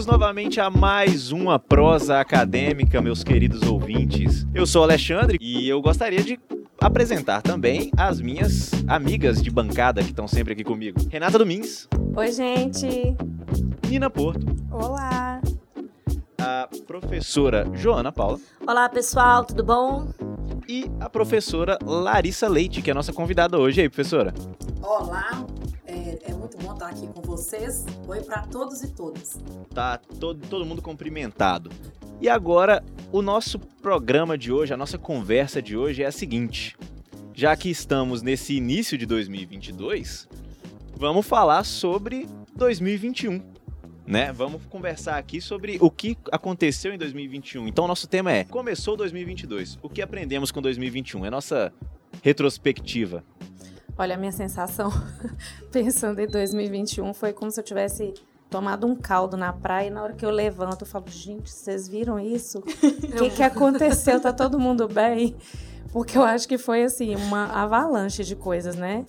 [0.00, 4.46] Bem-vindos novamente a mais uma prosa acadêmica, meus queridos ouvintes.
[4.54, 6.40] Eu sou o Alexandre e eu gostaria de
[6.80, 10.98] apresentar também as minhas amigas de bancada que estão sempre aqui comigo.
[11.10, 11.86] Renata Domingues.
[12.16, 13.14] Oi, gente.
[13.90, 14.46] Nina Porto.
[14.70, 15.42] Olá.
[16.40, 18.38] A professora Joana Paula.
[18.66, 20.08] Olá, pessoal, tudo bom?
[20.66, 23.80] E a professora Larissa Leite, que é a nossa convidada hoje.
[23.80, 24.32] E aí, professora?
[24.80, 25.44] Olá,
[26.80, 27.84] estar aqui com vocês.
[28.08, 29.38] Oi para todos e todas.
[29.74, 31.70] Tá todo, todo mundo cumprimentado.
[32.18, 36.74] E agora, o nosso programa de hoje, a nossa conversa de hoje é a seguinte.
[37.34, 40.26] Já que estamos nesse início de 2022,
[40.96, 43.42] vamos falar sobre 2021.
[44.06, 44.32] Né?
[44.32, 47.68] Vamos conversar aqui sobre o que aconteceu em 2021.
[47.68, 49.78] Então, nosso tema é: começou 2022.
[49.82, 51.26] O que aprendemos com 2021?
[51.26, 51.72] É nossa
[52.22, 53.22] retrospectiva.
[54.00, 54.90] Olha, a minha sensação,
[55.70, 58.14] pensando em 2021, foi como se eu tivesse
[58.48, 61.86] tomado um caldo na praia e na hora que eu levanto, eu falo, gente, vocês
[61.86, 62.60] viram isso?
[63.12, 64.18] O que, que aconteceu?
[64.18, 65.36] Tá todo mundo bem?
[65.92, 69.04] Porque eu acho que foi, assim, uma avalanche de coisas, né?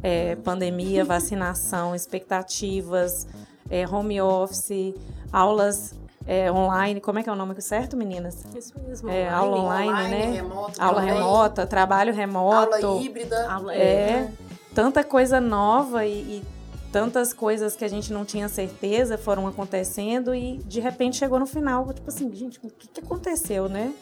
[0.00, 3.26] É, pandemia, vacinação, expectativas,
[3.68, 4.94] é, home office,
[5.32, 5.92] aulas
[6.26, 8.44] é, online, como é que é o nome certo, meninas?
[8.56, 9.08] Isso mesmo.
[9.08, 10.30] É, aula online, online né?
[10.32, 11.14] Remoto aula também.
[11.14, 12.86] remota, trabalho remoto.
[12.86, 13.50] Aula híbrida.
[13.50, 14.30] Aula- É,
[14.74, 16.44] tanta coisa nova e, e
[16.92, 21.46] tantas coisas que a gente não tinha certeza foram acontecendo e de repente chegou no
[21.46, 23.92] final, tipo assim, gente, o que, que aconteceu, né?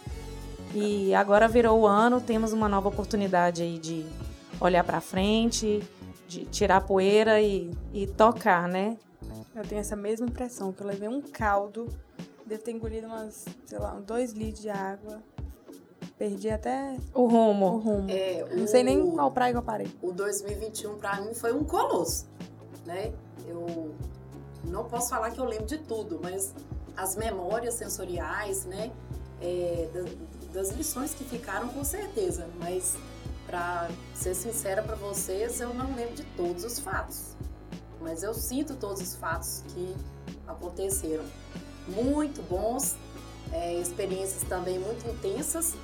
[0.75, 4.05] E agora virou o ano, temos uma nova oportunidade aí de
[4.61, 5.83] olhar pra frente,
[6.27, 8.97] de tirar a poeira e, e tocar, né?
[9.55, 11.87] Eu tenho essa mesma impressão, que eu levei um caldo,
[12.47, 15.23] devo ter engolido umas, sei lá, uns dois litros de água.
[16.19, 17.79] Perdi até O o rumo.
[17.79, 18.11] rumo.
[18.11, 19.89] É, Não sei nem qual praia que eu parei.
[20.01, 22.27] O 2021 para mim foi um colosso,
[22.87, 23.13] né?
[23.47, 23.95] Eu
[24.65, 26.55] não posso falar que eu lembro de tudo, mas
[26.97, 28.91] as memórias sensoriais, né?
[29.41, 32.97] é, da- das lições que ficaram com certeza, mas
[33.47, 37.35] para ser sincera para vocês, eu não lembro de todos os fatos,
[38.01, 39.95] mas eu sinto todos os fatos que
[40.47, 41.25] aconteceram,
[41.89, 42.97] muito bons,
[43.53, 45.77] é, experiências também muito intensas,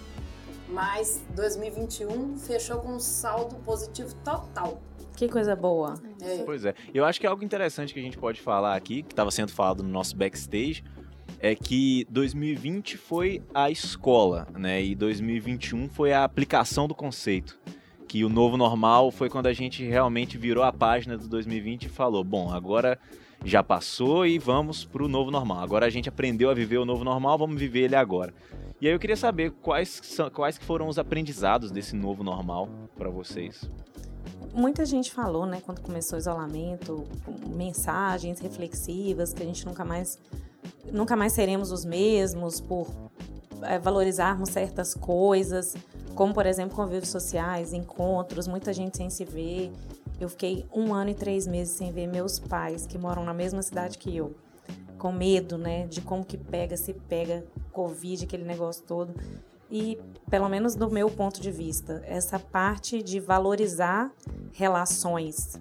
[0.68, 4.80] mas 2021 fechou com um saldo positivo total.
[5.16, 6.00] Que coisa boa.
[6.22, 6.74] É, Pois é.
[6.94, 9.82] Eu acho que algo interessante que a gente pode falar aqui, que estava sendo falado
[9.82, 10.82] no nosso backstage,
[11.38, 14.82] é que 2020 foi a escola, né?
[14.82, 17.58] E 2021 foi a aplicação do conceito.
[18.08, 21.88] Que o novo normal foi quando a gente realmente virou a página do 2020 e
[21.88, 22.98] falou: bom, agora
[23.44, 25.60] já passou e vamos pro novo normal.
[25.60, 28.34] Agora a gente aprendeu a viver o novo normal, vamos viver ele agora.
[28.80, 33.10] E aí eu queria saber quais, são, quais foram os aprendizados desse novo normal para
[33.10, 33.70] vocês.
[34.54, 37.04] Muita gente falou, né, quando começou o isolamento,
[37.46, 40.18] mensagens reflexivas que a gente nunca mais
[40.92, 42.88] nunca mais seremos os mesmos por
[43.62, 45.76] eh, valorizarmos certas coisas,
[46.14, 49.70] como por exemplo convívios sociais, encontros, muita gente sem se ver.
[50.20, 53.62] Eu fiquei um ano e três meses sem ver meus pais que moram na mesma
[53.62, 54.34] cidade que eu,
[54.98, 57.42] com medo, né, de como que pega, se pega
[57.72, 59.14] covid, aquele negócio todo.
[59.70, 59.98] E
[60.28, 64.12] pelo menos do meu ponto de vista, essa parte de valorizar
[64.52, 65.58] relações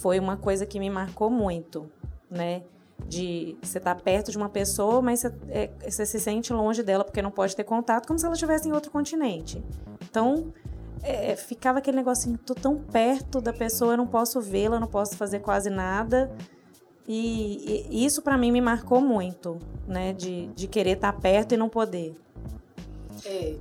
[0.00, 1.90] foi uma coisa que me marcou muito,
[2.30, 2.62] né?
[3.08, 7.02] De você estar perto de uma pessoa, mas você, é, você se sente longe dela
[7.02, 9.62] porque não pode ter contato, como se ela estivesse em outro continente.
[10.02, 10.52] Então,
[11.02, 15.16] é, ficava aquele negocinho, tô tão perto da pessoa, eu não posso vê-la, não posso
[15.16, 16.30] fazer quase nada.
[17.06, 20.12] E, e isso para mim me marcou muito, né?
[20.12, 22.14] De, de querer estar perto e não poder.
[23.26, 23.56] é.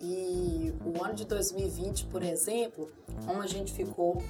[0.00, 2.90] E o ano de 2020, por exemplo,
[3.26, 4.22] como a gente ficou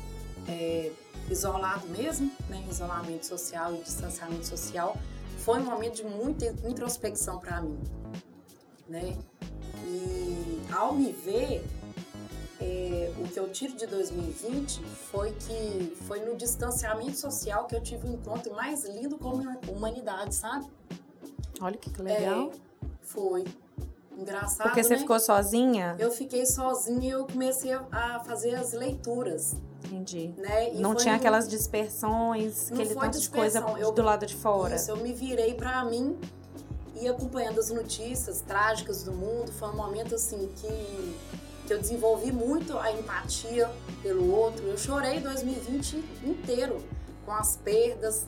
[0.49, 0.91] é,
[1.31, 4.97] isolado mesmo, né, isolamento social e distanciamento social,
[5.39, 7.79] foi um momento de muita introspecção para mim,
[8.89, 9.17] né?
[9.87, 11.65] E ao me ver,
[12.65, 14.81] é, o que eu tiro de 2020
[15.11, 19.71] foi que foi no distanciamento social que eu tive o encontro mais lindo com a
[19.71, 20.67] humanidade, sabe?
[21.61, 22.51] Olha que legal.
[22.53, 23.45] É, foi.
[24.17, 24.99] Engraçado, Porque você né?
[25.01, 25.97] ficou sozinha?
[25.99, 29.57] Eu fiquei sozinha e eu comecei a- fazer as leituras,
[29.87, 30.33] Entendi.
[30.39, 30.73] né?
[30.73, 34.37] E não tinha um- aquelas dispersões, Não aquele tanto de coisa eu- do lado de
[34.37, 34.77] fora.
[34.77, 36.17] Isso, eu me virei pra mim
[37.01, 39.51] e acompanhando as notícias trágicas do mundo.
[39.53, 41.17] Foi um momento assim que,
[41.67, 43.71] que eu desenvolvi muito a empatia
[44.03, 44.67] pelo outro.
[44.67, 46.83] Eu chorei 2020 inteiro
[47.25, 48.27] com as perdas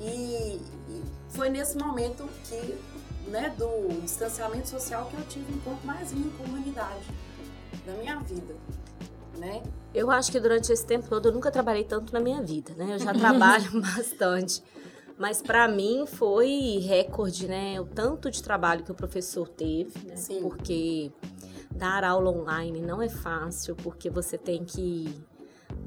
[0.00, 2.78] e, e foi nesse momento que,
[3.30, 7.04] né, do distanciamento social que eu tive um encontro mais lindo com a humanidade
[7.86, 8.54] da minha vida,
[9.38, 9.62] né?
[9.94, 12.94] Eu acho que durante esse tempo todo eu nunca trabalhei tanto na minha vida, né?
[12.94, 14.62] Eu já trabalho bastante.
[15.18, 17.80] Mas para mim foi recorde, né?
[17.80, 20.16] O tanto de trabalho que o professor teve, né?
[20.16, 20.40] Sim.
[20.40, 21.12] Porque
[21.76, 25.24] dar aula online não é fácil, porque você tem que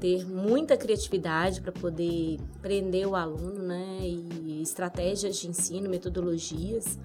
[0.00, 4.00] ter muita criatividade para poder prender o aluno, né?
[4.02, 6.98] E estratégias de ensino, metodologias.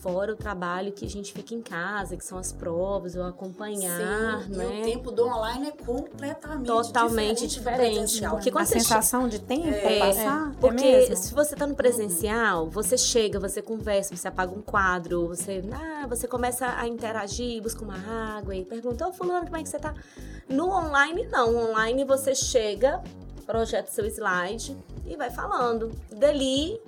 [0.00, 4.42] Fora o trabalho que a gente fica em casa, que são as provas, o acompanhar,
[4.44, 4.78] Sim, né?
[4.78, 8.16] E o tempo do online é completamente Totalmente diferente.
[8.16, 11.16] diferente, porque quando A você sensação de tempo É, passar, Porque é mesmo?
[11.16, 16.06] se você tá no presencial, você chega, você conversa, você apaga um quadro, você, ah,
[16.06, 17.98] você começa a interagir, busca uma
[18.38, 19.92] água e pergunta, ô fulano, como é que você tá?
[20.48, 21.54] No online, não.
[21.70, 23.02] Online você chega,
[23.44, 24.74] projeta seu slide
[25.06, 25.90] e vai falando.
[26.10, 26.80] Dali,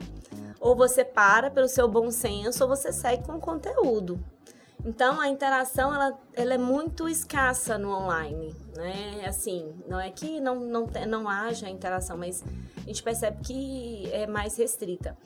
[0.62, 4.18] ou você para pelo seu bom senso, ou você segue com o conteúdo.
[4.84, 9.24] Então, a interação, ela, ela é muito escassa no online, né?
[9.26, 12.42] Assim, não é que não, não, não haja interação, mas
[12.76, 15.16] a gente percebe que é mais restrita.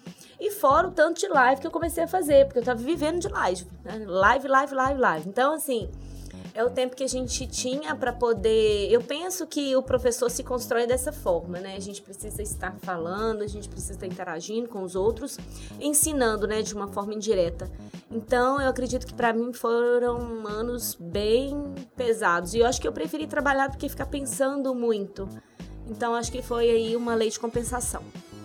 [0.41, 3.21] E fora o tanto de live que eu comecei a fazer, porque eu tava vivendo
[3.21, 4.05] de live, né?
[4.07, 5.29] Live, live, live, live.
[5.29, 5.91] Então, assim,
[6.57, 8.91] é o tempo que a gente tinha para poder.
[8.91, 11.77] Eu penso que o professor se constrói dessa forma, né?
[11.77, 15.37] A gente precisa estar falando, a gente precisa estar interagindo com os outros,
[15.79, 17.71] ensinando, né, de uma forma indireta.
[18.11, 22.55] Então, eu acredito que para mim foram anos bem pesados.
[22.55, 25.29] E eu acho que eu preferi trabalhar do que ficar pensando muito.
[25.87, 28.03] Então, acho que foi aí uma lei de compensação.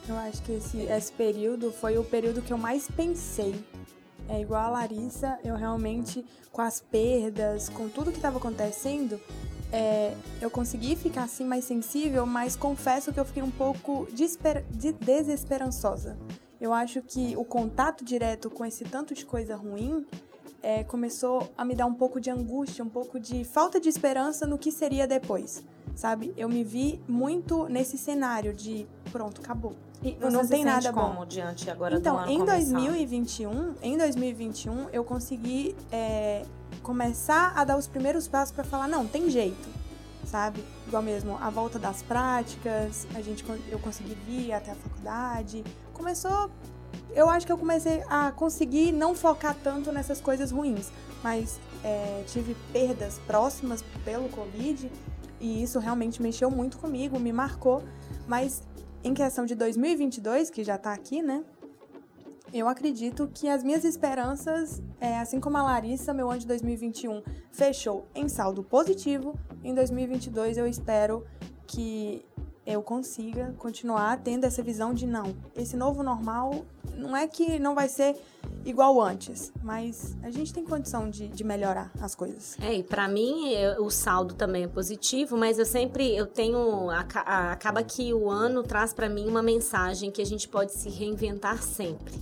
[0.09, 3.55] Eu acho que esse, esse período foi o período que eu mais pensei.
[4.29, 9.19] É igual a Larissa, eu realmente, com as perdas, com tudo que estava acontecendo,
[9.73, 14.63] é, eu consegui ficar assim mais sensível, mas confesso que eu fiquei um pouco desesper-
[14.71, 16.17] de- desesperançosa.
[16.59, 20.05] Eu acho que o contato direto com esse tanto de coisa ruim
[20.63, 24.45] é, começou a me dar um pouco de angústia, um pouco de falta de esperança
[24.45, 25.63] no que seria depois,
[25.95, 26.33] sabe?
[26.37, 29.75] Eu me vi muito nesse cenário de pronto, acabou.
[30.03, 31.09] E não você se tem sente nada bom.
[31.13, 32.71] como diante agora Então, do ano em começar?
[32.71, 36.43] 2021, em 2021, eu consegui é,
[36.81, 39.69] começar a dar os primeiros passos para falar, não, tem jeito,
[40.25, 40.63] sabe?
[40.87, 45.63] Igual mesmo a volta das práticas, a gente eu consegui vir até a faculdade.
[45.93, 46.49] Começou,
[47.13, 50.91] eu acho que eu comecei a conseguir não focar tanto nessas coisas ruins,
[51.23, 54.91] mas é, tive perdas próximas pelo Covid
[55.39, 57.83] e isso realmente mexeu muito comigo, me marcou,
[58.27, 58.61] mas
[59.03, 61.43] em questão de 2022, que já tá aqui, né?
[62.53, 67.23] Eu acredito que as minhas esperanças, é, assim como a Larissa, meu ano de 2021
[67.51, 69.39] fechou em saldo positivo.
[69.63, 71.25] Em 2022 eu espero
[71.65, 72.25] que
[72.65, 76.65] eu consiga continuar tendo essa visão de não, esse novo normal
[76.95, 78.15] não é que não vai ser
[78.65, 82.57] igual antes, mas a gente tem condição de, de melhorar as coisas.
[82.61, 86.89] É, e pra mim é, o saldo também é positivo, mas eu sempre eu tenho
[86.89, 90.73] aca- a- acaba que o ano traz pra mim uma mensagem que a gente pode
[90.73, 92.13] se reinventar sempre.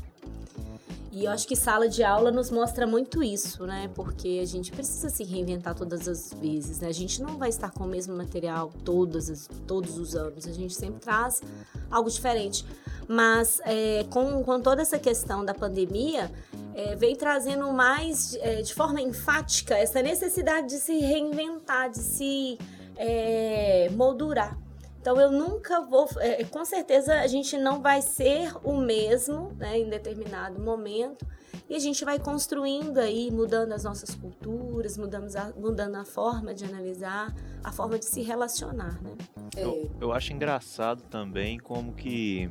[1.11, 3.89] E eu acho que sala de aula nos mostra muito isso, né?
[3.95, 6.88] Porque a gente precisa se reinventar todas as vezes, né?
[6.88, 10.45] A gente não vai estar com o mesmo material todas as- todos os anos.
[10.47, 11.41] A gente sempre traz
[11.89, 12.63] algo diferente.
[13.07, 16.31] Mas é, com, com toda essa questão da pandemia,
[16.75, 22.60] é, vem trazendo mais é, de forma enfática essa necessidade de se reinventar, de se
[22.95, 24.55] é, moldurar.
[25.00, 29.79] Então eu nunca vou, é, com certeza a gente não vai ser o mesmo, né,
[29.79, 31.25] em determinado momento.
[31.70, 36.53] E a gente vai construindo aí, mudando as nossas culturas, mudando a, mudando a forma
[36.53, 39.15] de analisar, a forma de se relacionar, né?
[39.56, 42.50] É, Eu, eu acho engraçado também como que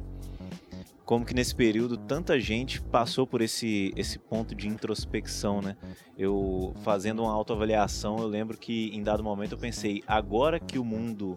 [1.04, 5.74] como que nesse período tanta gente passou por esse, esse ponto de introspecção, né?
[6.16, 10.84] Eu fazendo uma autoavaliação, eu lembro que em dado momento eu pensei, agora que o
[10.84, 11.36] mundo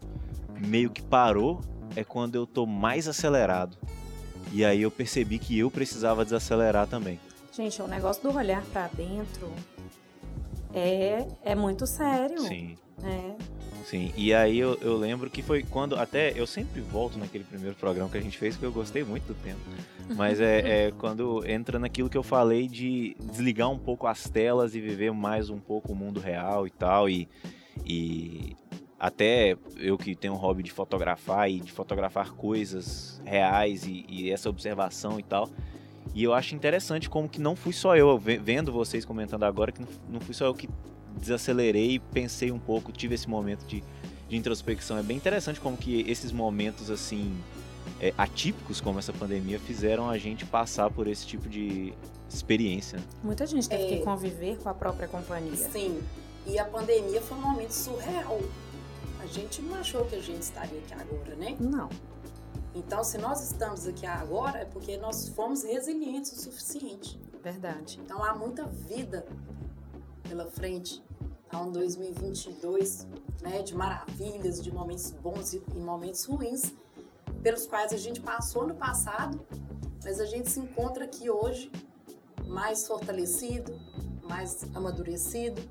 [0.65, 1.61] meio que parou,
[1.95, 3.77] é quando eu tô mais acelerado.
[4.51, 7.19] E aí eu percebi que eu precisava desacelerar também.
[7.51, 9.51] Gente, o negócio do olhar pra dentro
[10.73, 12.41] é, é muito sério.
[12.41, 12.77] Sim.
[13.01, 13.35] né?
[13.85, 15.95] Sim, e aí eu, eu lembro que foi quando.
[15.95, 19.25] Até eu sempre volto naquele primeiro programa que a gente fez, porque eu gostei muito
[19.25, 19.59] do tema.
[20.15, 24.75] Mas é, é quando entra naquilo que eu falei de desligar um pouco as telas
[24.75, 27.09] e viver mais um pouco o mundo real e tal.
[27.09, 27.27] E,
[27.85, 28.55] e
[29.01, 34.29] até eu que tenho um hobby de fotografar e de fotografar coisas reais e, e
[34.31, 35.49] essa observação e tal.
[36.13, 39.71] E eu acho interessante como que não fui só eu, ve- vendo vocês comentando agora,
[39.71, 40.69] que não, não fui só eu que
[41.17, 43.83] desacelerei, pensei um pouco, tive esse momento de,
[44.29, 44.97] de introspecção.
[44.99, 47.33] É bem interessante como que esses momentos assim
[47.99, 51.91] é, atípicos, como essa pandemia, fizeram a gente passar por esse tipo de
[52.29, 52.99] experiência.
[53.23, 53.87] Muita gente teve É.
[53.97, 55.55] que conviver com a própria companhia.
[55.55, 55.99] Sim.
[56.45, 58.39] E a pandemia foi um momento surreal.
[59.21, 61.55] A gente não achou que a gente estaria aqui agora, né?
[61.59, 61.89] Não.
[62.73, 67.19] Então, se nós estamos aqui agora, é porque nós fomos resilientes o suficiente.
[67.43, 67.99] Verdade.
[68.03, 69.27] Então, há muita vida
[70.27, 71.03] pela frente.
[71.51, 73.07] Há um 2022
[73.43, 76.73] né, de maravilhas, de momentos bons e, momentos ruins,
[77.43, 79.39] pelos quais a gente passou no passado,
[80.03, 81.71] mas a gente se encontra aqui hoje
[82.47, 83.79] mais fortalecido,
[84.23, 85.61] mais amadurecido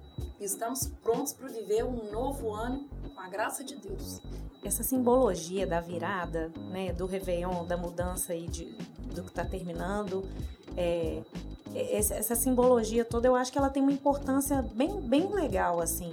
[0.44, 4.20] estamos prontos para viver um novo ano com a graça de Deus.
[4.64, 8.66] Essa simbologia da virada, né, do Réveillon, da mudança aí de,
[9.14, 10.25] do que está terminando,
[10.76, 11.23] é,
[11.75, 16.12] essa simbologia toda, eu acho que ela tem uma importância bem, bem legal, assim.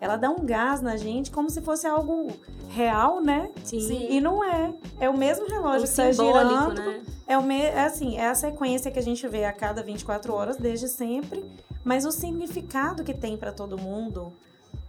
[0.00, 2.28] Ela dá um gás na gente como se fosse algo
[2.68, 3.50] real, né?
[3.64, 4.08] Sim.
[4.10, 4.72] E não é.
[5.00, 6.74] É o mesmo relógio O que está girando.
[6.74, 7.02] né?
[7.26, 7.60] É, o me...
[7.60, 11.44] é assim, é a sequência que a gente vê a cada 24 horas desde sempre,
[11.84, 14.32] mas o significado que tem para todo mundo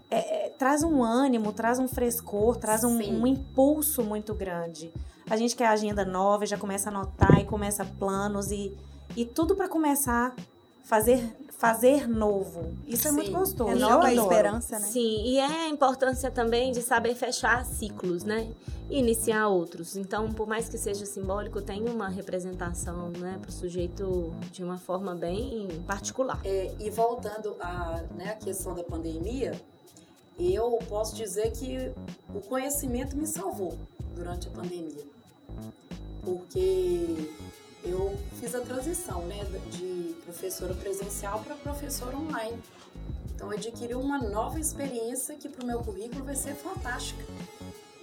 [0.09, 4.91] é- é- traz um ânimo, traz um frescor, traz um, um impulso muito grande.
[5.29, 8.75] A gente quer agenda nova, já começa a anotar e começa planos e,
[9.15, 10.58] e tudo para começar a
[10.89, 12.73] fazer, fazer novo.
[12.87, 13.33] Isso é muito Sim.
[13.33, 13.69] gostoso.
[13.69, 14.87] Renova eu a esperança, né?
[14.87, 18.51] Sim, e é a importância também de saber fechar ciclos, né?
[18.89, 19.95] E iniciar outros.
[19.95, 24.79] Então, por mais que seja simbólico, tem uma representação, né, para o sujeito de uma
[24.79, 26.41] forma bem particular.
[26.43, 29.51] É, e voltando à né, à questão da pandemia,
[30.39, 31.91] eu posso dizer que
[32.33, 33.77] o conhecimento me salvou
[34.15, 35.05] durante a pandemia.
[36.23, 37.29] Porque
[37.83, 42.57] eu fiz a transição né, de professora presencial para professora online.
[43.33, 47.23] Então, eu adquiri uma nova experiência que para o meu currículo vai ser fantástica.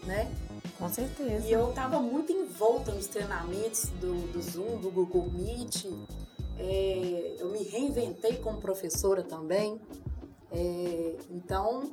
[0.04, 0.30] Né?
[0.78, 1.46] Com certeza.
[1.46, 5.86] E eu estava muito envolta nos treinamentos do, do Zoom, do Google Meet.
[6.58, 9.80] É, eu me reinventei como professora também.
[10.50, 11.90] É, então,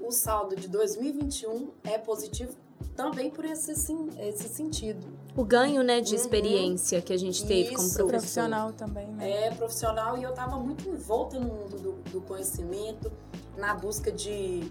[0.00, 2.54] o saldo de 2021 é positivo
[2.96, 5.06] também por esse, sim- esse sentido.
[5.36, 6.20] O ganho, né, de Uhum.
[6.20, 8.06] experiência que a gente teve como professor.
[8.08, 9.46] Profissional também, né?
[9.46, 13.10] É profissional e eu estava muito envolta no mundo do, do conhecimento,
[13.56, 14.70] na busca de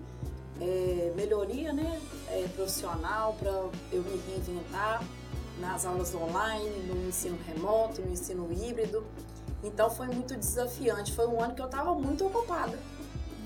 [0.60, 2.00] é, melhoria né,
[2.30, 3.50] é, profissional para
[3.92, 5.04] eu me reinventar
[5.60, 9.04] nas aulas online, no ensino remoto, no ensino híbrido.
[9.63, 11.12] Então foi muito desafiante.
[11.13, 12.78] Foi um ano que eu estava muito ocupada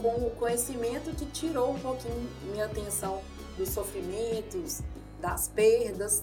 [0.01, 3.22] com o conhecimento que tirou um pouquinho minha atenção
[3.57, 4.81] dos sofrimentos,
[5.21, 6.21] das perdas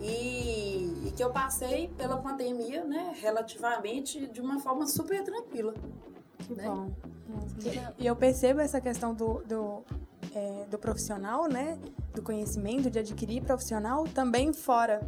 [0.00, 5.74] e, e que eu passei pela pandemia, né, relativamente de uma forma super tranquila.
[6.38, 6.64] Que né?
[6.64, 6.90] bom.
[7.98, 9.82] E eu percebo essa questão do, do,
[10.34, 11.78] é, do profissional, né?
[12.14, 15.00] Do conhecimento, de adquirir profissional, também fora.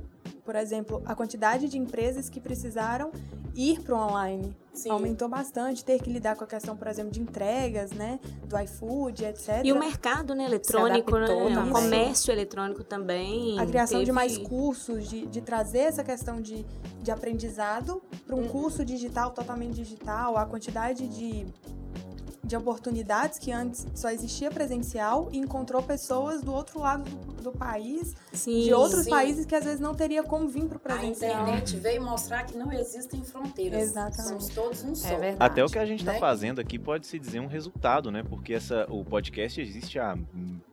[0.48, 3.10] Por exemplo, a quantidade de empresas que precisaram
[3.54, 4.56] ir para o online.
[4.72, 4.88] Sim.
[4.88, 8.18] Aumentou bastante, ter que lidar com a questão, por exemplo, de entregas, né?
[8.46, 9.60] Do iFood, etc.
[9.62, 11.70] E o mercado né, eletrônico, né, adaptou o também.
[11.74, 13.58] comércio eletrônico também.
[13.60, 16.64] a criação de teve- mais cursos, de, de trazer essa questão de,
[17.02, 18.48] de aprendizado para um Uhum.
[18.48, 21.44] curso digital, totalmente digital, a quantidade de,
[22.48, 27.52] de oportunidades que antes só existia presencial e encontrou pessoas do outro lado do, do
[27.52, 29.10] país, Sim, de outros sim.
[29.10, 31.42] países que às vezes não teria como vir para o A presencial.
[31.42, 33.82] internet veio mostrar que não existem fronteiras.
[33.82, 34.22] Exatamente.
[34.28, 35.08] Somos todos um só.
[35.08, 35.36] É verdade.
[35.38, 36.18] Até o que a gente está Né?
[36.18, 38.22] fazendo aqui pode se dizer um resultado, né?
[38.22, 40.16] Porque essa, o podcast existe há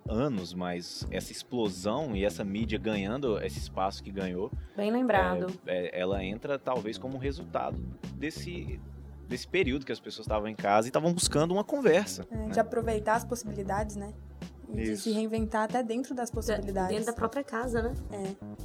[0.08, 5.48] anos, mas essa explosão e essa mídia ganhando esse espaço que ganhou, Bem lembrado.
[5.66, 7.78] é, ela entra talvez como resultado
[8.16, 8.80] desse,
[9.28, 12.26] desse período que as pessoas estavam em casa e estavam buscando uma conversa.
[12.32, 12.48] É, né?
[12.50, 14.14] De aproveitar as possibilidades, né?
[14.70, 15.04] E de Isso.
[15.04, 16.90] se reinventar até dentro das possibilidades.
[16.90, 17.94] Dentro da própria casa, né?
[18.12, 18.56] É.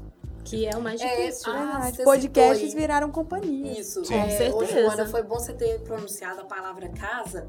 [0.45, 1.53] Que é o mais É, difícil.
[1.53, 1.93] ah, né?
[2.05, 3.79] Podcasts viraram companhias.
[3.79, 4.05] Isso.
[4.05, 4.15] Sim.
[4.15, 4.81] É, Com Hoje, certeza.
[4.97, 7.47] Joana, foi bom você ter pronunciado a palavra casa,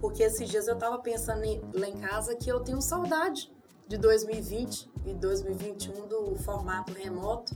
[0.00, 3.50] porque esses dias eu tava pensando em- lá em casa que eu tenho saudade
[3.88, 7.54] de 2020 e 2021 do formato remoto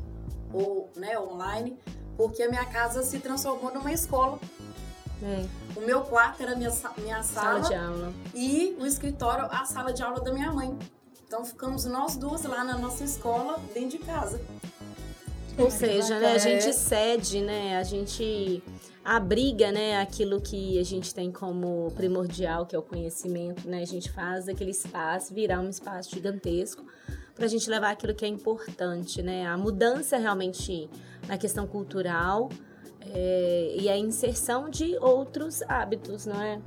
[0.52, 1.78] ou né, online,
[2.16, 4.38] porque a minha casa se transformou numa escola.
[5.22, 5.46] É,
[5.76, 8.12] O meu quarto era minha, minha sala sala, de aula.
[8.34, 10.76] e o escritório a sala de aula da minha mãe.
[11.26, 14.40] Então ficamos nós duas lá na nossa escola, dentro de casa.
[15.58, 18.62] Ou seja, né, a gente cede, né, a gente
[19.04, 23.86] abriga, né, aquilo que a gente tem como primordial, que é o conhecimento, né, a
[23.86, 26.84] gente faz aquele espaço virar um espaço gigantesco
[27.34, 30.88] para a gente levar aquilo que é importante, né, a mudança realmente
[31.28, 32.48] na questão cultural
[33.14, 36.60] é, e a inserção de outros hábitos, não é?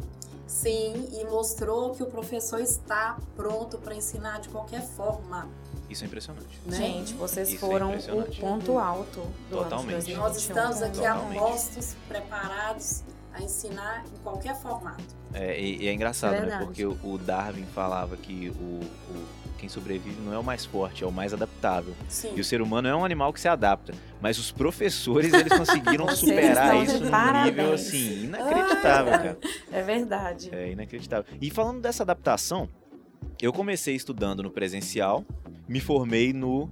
[0.45, 5.47] Sim, e mostrou que o professor está pronto para ensinar de qualquer forma.
[5.89, 6.59] Isso é impressionante.
[6.65, 6.77] Né?
[6.77, 8.39] Gente, vocês Isso é foram o impressionante.
[8.41, 9.93] ponto alto do Totalmente.
[9.93, 10.19] ano de 2021.
[10.21, 11.38] Nós estamos aqui Totalmente.
[11.38, 15.03] apostos, preparados a ensinar em qualquer formato.
[15.33, 16.59] É, e, e é engraçado, É né?
[16.63, 21.05] Porque o, o Darwin falava que o, o- quem sobrevive não é o mais forte,
[21.05, 21.93] é o mais adaptável.
[22.10, 22.34] Sim.
[22.36, 23.93] E o ser humano é um animal que se adapta.
[24.22, 27.55] Mas os professores, eles conseguiram Vocês superar isso num parabéns.
[27.55, 29.38] nível, assim, inacreditável, cara.
[29.72, 30.50] É verdade.
[30.51, 31.34] É inacreditável.
[31.41, 32.67] E falando dessa adaptação,
[33.41, 35.24] eu comecei estudando no presencial,
[35.65, 36.70] me formei no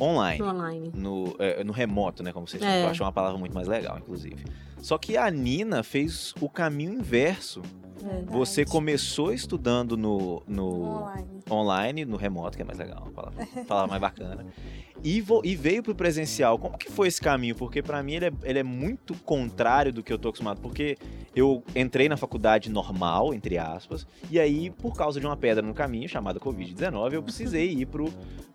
[0.00, 0.38] online.
[0.38, 0.92] No online.
[0.94, 2.32] No, é, no remoto, né?
[2.32, 2.66] Como vocês É.
[2.66, 2.80] chamam.
[2.84, 4.46] Eu acho uma palavra muito mais legal, inclusive.
[4.80, 7.60] Só que a Nina fez o caminho inverso.
[8.02, 8.26] Verdade.
[8.30, 11.33] Você começou estudando no, no Online.
[11.50, 14.46] Online, no remoto, que é mais legal, uma palavra, palavra mais bacana.
[15.04, 16.58] E, vo- e veio pro presencial.
[16.58, 17.54] Como que foi esse caminho?
[17.54, 20.60] Porque pra mim ele é, ele é muito contrário do que eu tô acostumado.
[20.62, 20.96] Porque
[21.36, 25.74] eu entrei na faculdade normal, entre aspas, e aí, por causa de uma pedra no
[25.74, 28.10] caminho, chamada Covid-19, eu precisei ir pro,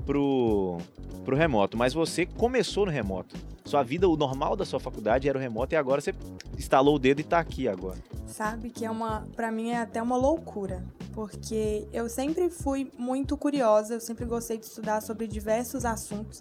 [0.05, 0.77] pro,
[1.23, 1.77] pro remoto.
[1.77, 3.35] Mas você começou no remoto.
[3.63, 6.15] Sua vida, o normal da sua faculdade era o remoto, e agora você
[6.57, 7.99] instalou o dedo e tá aqui agora.
[8.25, 13.37] Sabe que é uma, Pra mim é até uma loucura, porque eu sempre fui muito
[13.37, 16.38] curiosa, eu sempre gostei de estudar sobre diversos assuntos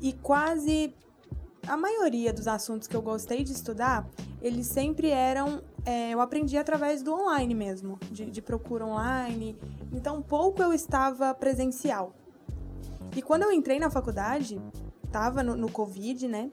[0.00, 0.94] e quase
[1.66, 4.08] a maioria dos assuntos que eu gostei de estudar,
[4.40, 9.56] eles sempre eram é, eu aprendi através do online mesmo, de, de procura online.
[9.92, 12.12] Então pouco eu estava presencial.
[13.14, 14.60] E quando eu entrei na faculdade,
[15.10, 16.50] tava no, no Covid, né?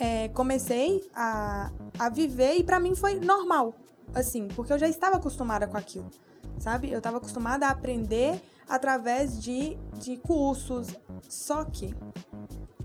[0.00, 3.74] é, comecei a, a viver e pra mim foi normal,
[4.14, 6.10] assim, porque eu já estava acostumada com aquilo,
[6.58, 6.90] sabe?
[6.90, 10.88] Eu estava acostumada a aprender através de, de cursos.
[11.28, 11.92] Só que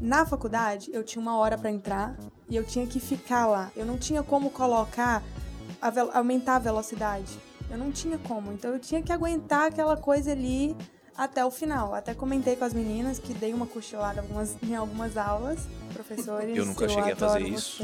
[0.01, 2.17] na faculdade eu tinha uma hora pra entrar
[2.49, 3.71] e eu tinha que ficar lá.
[3.75, 5.23] Eu não tinha como colocar,
[6.13, 7.39] aumentar a velocidade.
[7.69, 8.51] Eu não tinha como.
[8.51, 10.75] Então eu tinha que aguentar aquela coisa ali
[11.17, 11.93] até o final.
[11.93, 15.59] Até comentei com as meninas que dei uma cochilada algumas, em algumas aulas.
[15.93, 17.83] Professores, Eu nunca cheguei a fazer isso.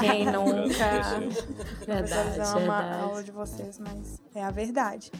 [0.00, 1.26] Quem nunca?
[1.86, 3.02] Verdade, eu amo a verdade.
[3.02, 5.10] aula de vocês, mas é a verdade.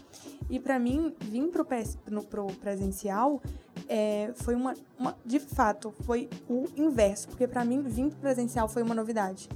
[0.49, 3.43] E pra mim, vir pro, pres- no, pro presencial
[3.89, 7.29] é, foi uma, uma- De fato, foi o inverso.
[7.29, 9.49] Porque pra mim, vir pro presencial foi uma novidade.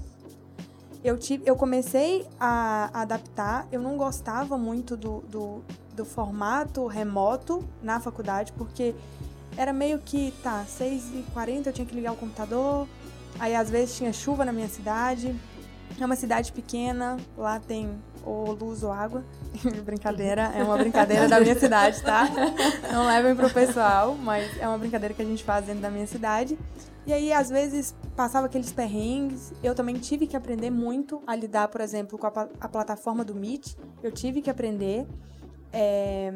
[1.06, 5.62] Eu, tive, eu comecei a adaptar, eu não gostava muito do, do,
[5.94, 8.92] do formato remoto na faculdade, porque
[9.56, 12.88] era meio que, tá, 6h40 eu tinha que ligar o computador,
[13.38, 15.32] aí às vezes tinha chuva na minha cidade,
[15.96, 17.88] é uma cidade pequena, lá tem
[18.24, 19.24] ou luz ou água.
[19.84, 22.28] brincadeira, é uma brincadeira da minha cidade, tá?
[22.92, 26.06] Não levem pro pessoal, mas é uma brincadeira que a gente faz dentro da minha
[26.06, 26.58] cidade.
[27.06, 29.52] E aí, às vezes, passava aqueles perrengues.
[29.62, 33.34] Eu também tive que aprender muito a lidar, por exemplo, com a, a plataforma do
[33.34, 33.74] Meet.
[34.02, 35.06] Eu tive que aprender.
[35.72, 36.34] é,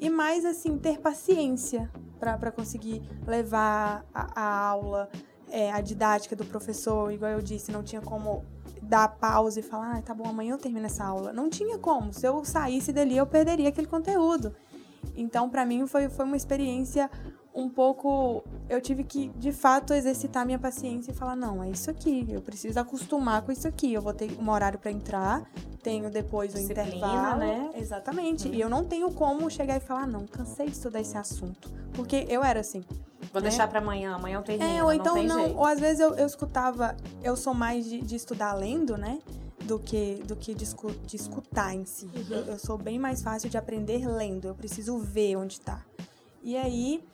[0.00, 5.10] E mais, assim, ter paciência para conseguir levar a, a aula,
[5.50, 7.12] é, a didática do professor.
[7.12, 8.44] Igual eu disse, não tinha como
[8.88, 11.32] dar pausa e falar, ah, tá bom, amanhã eu termino essa aula.
[11.32, 12.12] Não tinha como.
[12.12, 14.54] Se eu saísse dali, eu perderia aquele conteúdo.
[15.14, 17.10] Então, para mim, foi, foi uma experiência
[17.60, 18.42] um pouco.
[18.68, 22.40] Eu tive que, de fato, exercitar minha paciência e falar: não, é isso aqui, eu
[22.40, 23.92] preciso acostumar com isso aqui.
[23.92, 25.42] Eu vou ter um horário para entrar,
[25.82, 27.38] tenho depois o Disciplina, intervalo.
[27.40, 27.70] né?
[27.74, 28.48] Exatamente.
[28.48, 31.70] E eu não tenho como chegar e falar: não, cansei de estudar esse assunto.
[31.92, 32.84] Porque eu era assim.
[33.32, 34.70] Vou deixar pra amanhã, amanhã eu termino.
[34.70, 35.48] É, ou então não.
[35.48, 35.56] não.
[35.56, 39.18] Ou às vezes eu, eu escutava, eu sou mais de, de estudar lendo, né?
[39.64, 42.08] Do que, do que de, escu- de escutar em si.
[42.30, 44.48] Eu, eu sou bem mais fácil de aprender lendo.
[44.48, 45.84] Eu preciso ver onde tá.
[46.42, 47.04] E aí,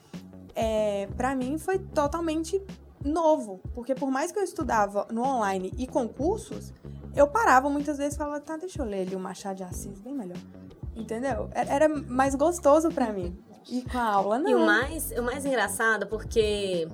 [0.55, 2.61] é, para mim foi totalmente
[3.03, 3.61] novo.
[3.73, 6.73] Porque por mais que eu estudava no online e concursos,
[7.15, 9.99] eu parava muitas vezes e falava, tá, deixa eu ler ali o Machado de Assis,
[9.99, 10.37] bem melhor.
[10.95, 11.49] Entendeu?
[11.53, 13.37] Era era mais gostoso pra mim.
[13.69, 14.49] E com a aula, não.
[14.49, 16.87] E o mais, o mais engraçado, porque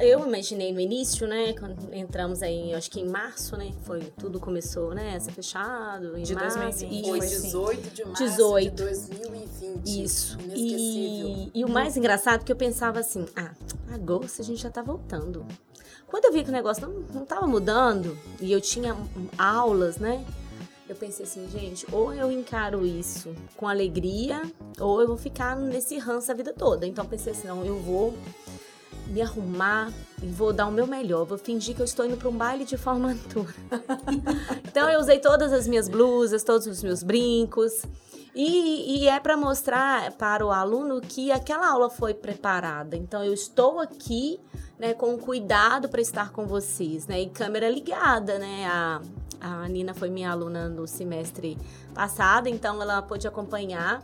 [0.00, 1.52] eu imaginei no início, né?
[1.54, 3.72] Quando entramos aí, acho que em março, né?
[3.82, 5.16] Foi, tudo começou, né?
[5.16, 6.16] A ser fechado.
[6.16, 7.26] Em De março, 2020, Foi isso.
[7.26, 7.42] assim.
[7.46, 8.70] 18 de março 18.
[8.70, 10.04] de 2020.
[10.04, 10.38] Isso.
[10.54, 13.52] E, e o mais engraçado é que eu pensava assim, ah,
[13.92, 15.44] agosto a gente já tá voltando.
[16.06, 18.94] Quando eu vi que o negócio não, não tava mudando e eu tinha
[19.38, 20.24] aulas, né?
[20.86, 24.42] Eu pensei assim, gente, ou eu encaro isso com alegria,
[24.78, 26.86] ou eu vou ficar nesse ranço a vida toda.
[26.86, 28.12] Então eu pensei assim, não, eu vou
[29.06, 31.24] me arrumar e vou dar o meu melhor.
[31.24, 33.54] Vou fingir que eu estou indo para um baile de formatura.
[34.66, 37.82] então eu usei todas as minhas blusas, todos os meus brincos.
[38.34, 42.96] E, e é para mostrar para o aluno que aquela aula foi preparada.
[42.96, 44.40] Então eu estou aqui,
[44.78, 47.20] né, com cuidado para estar com vocês, né?
[47.20, 48.66] E câmera ligada, né?
[48.66, 49.02] A,
[49.40, 51.58] a Nina foi minha aluna no semestre
[51.94, 54.02] passado, então ela pôde acompanhar.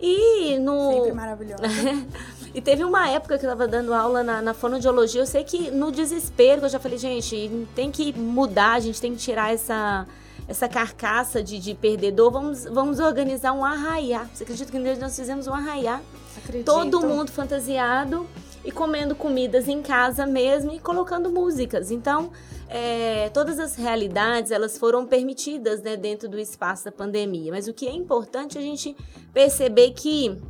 [0.00, 1.62] E no Sempre maravilhosa.
[2.54, 5.70] e teve uma época que eu tava dando aula na, na fonoaudiologia, eu sei que
[5.70, 10.06] no desespero, eu já falei, gente, tem que mudar, a gente tem que tirar essa,
[10.46, 14.28] essa carcaça de, de perdedor, vamos, vamos organizar um arraiá.
[14.32, 16.00] Você acredita que nós fizemos um arraiá?
[16.36, 16.66] Acredito.
[16.66, 18.26] Todo mundo fantasiado
[18.64, 21.90] e comendo comidas em casa mesmo e colocando músicas.
[21.90, 22.32] Então,
[22.68, 27.52] é, todas as realidades elas foram permitidas né, dentro do espaço da pandemia.
[27.52, 28.96] Mas o que é importante é a gente
[29.32, 30.40] perceber que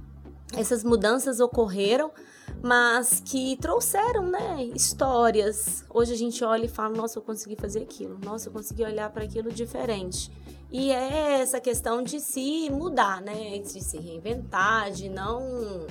[0.56, 2.12] essas mudanças ocorreram,
[2.62, 5.84] mas que trouxeram né, histórias.
[5.90, 9.10] Hoje a gente olha e fala: nossa, eu consegui fazer aquilo, nossa, eu consegui olhar
[9.10, 10.30] para aquilo diferente.
[10.70, 13.58] E é essa questão de se mudar, né?
[13.58, 15.86] De se reinventar, de não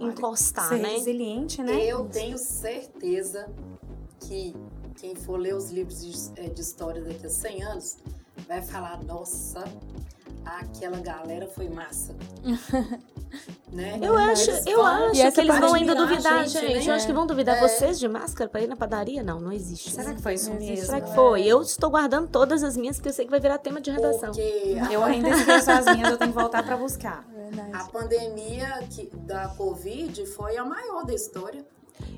[0.00, 0.90] Encostar, ser né?
[0.90, 1.84] resiliente, né?
[1.84, 3.48] Eu tenho certeza
[4.20, 4.54] que
[4.96, 7.96] quem for ler os livros de, eh, de história daqui a 100 anos
[8.46, 9.64] vai falar: nossa,
[10.44, 12.14] aquela galera foi massa.
[13.72, 13.98] né?
[14.02, 16.86] Eu acho, eu acho E que eles vão ainda duvidar, gente, gente.
[16.86, 16.92] né?
[16.92, 17.60] Eu acho que vão duvidar É.
[17.68, 19.22] vocês de máscara para ir na padaria?
[19.22, 19.90] Não, não existe.
[19.90, 20.84] Será que foi isso mesmo?
[20.86, 21.42] Será que foi?
[21.42, 24.30] Eu estou guardando todas as minhas, porque eu sei que vai virar tema de redação.
[24.32, 27.24] Porque a Eu ainda esqueço as minhas, eu tenho que voltar pra buscar.
[27.32, 27.70] Verdade.
[27.72, 31.64] A pandemia que, da Covid foi a maior da história.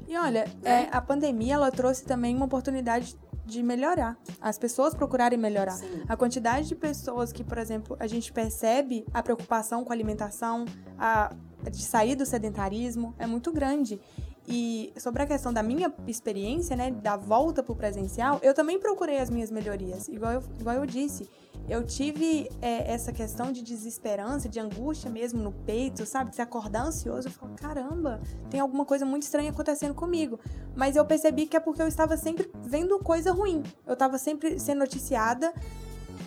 [0.07, 4.17] E olha, é, a pandemia ela trouxe também uma oportunidade de melhorar.
[4.41, 5.73] As pessoas procurarem melhorar.
[5.73, 6.03] Sim.
[6.09, 10.65] A quantidade de pessoas que, por exemplo, a gente percebe a preocupação com a alimentação,
[10.99, 11.35] a,
[11.71, 14.01] de sair do sedentarismo, é muito grande.
[14.47, 19.19] E sobre a questão da minha experiência, né, da volta pro presencial, eu também procurei
[19.19, 20.09] as minhas melhorias.
[20.09, 21.29] Igual eu, igual eu disse,
[21.69, 26.35] eu tive é, essa questão de desesperança, de angústia mesmo no peito, sabe?
[26.35, 30.39] Se acordar ansioso, eu falo, caramba, tem alguma coisa muito estranha acontecendo comigo.
[30.75, 33.63] Mas eu percebi que é porque eu estava sempre vendo coisa ruim.
[33.87, 35.53] Eu estava sempre sendo noticiada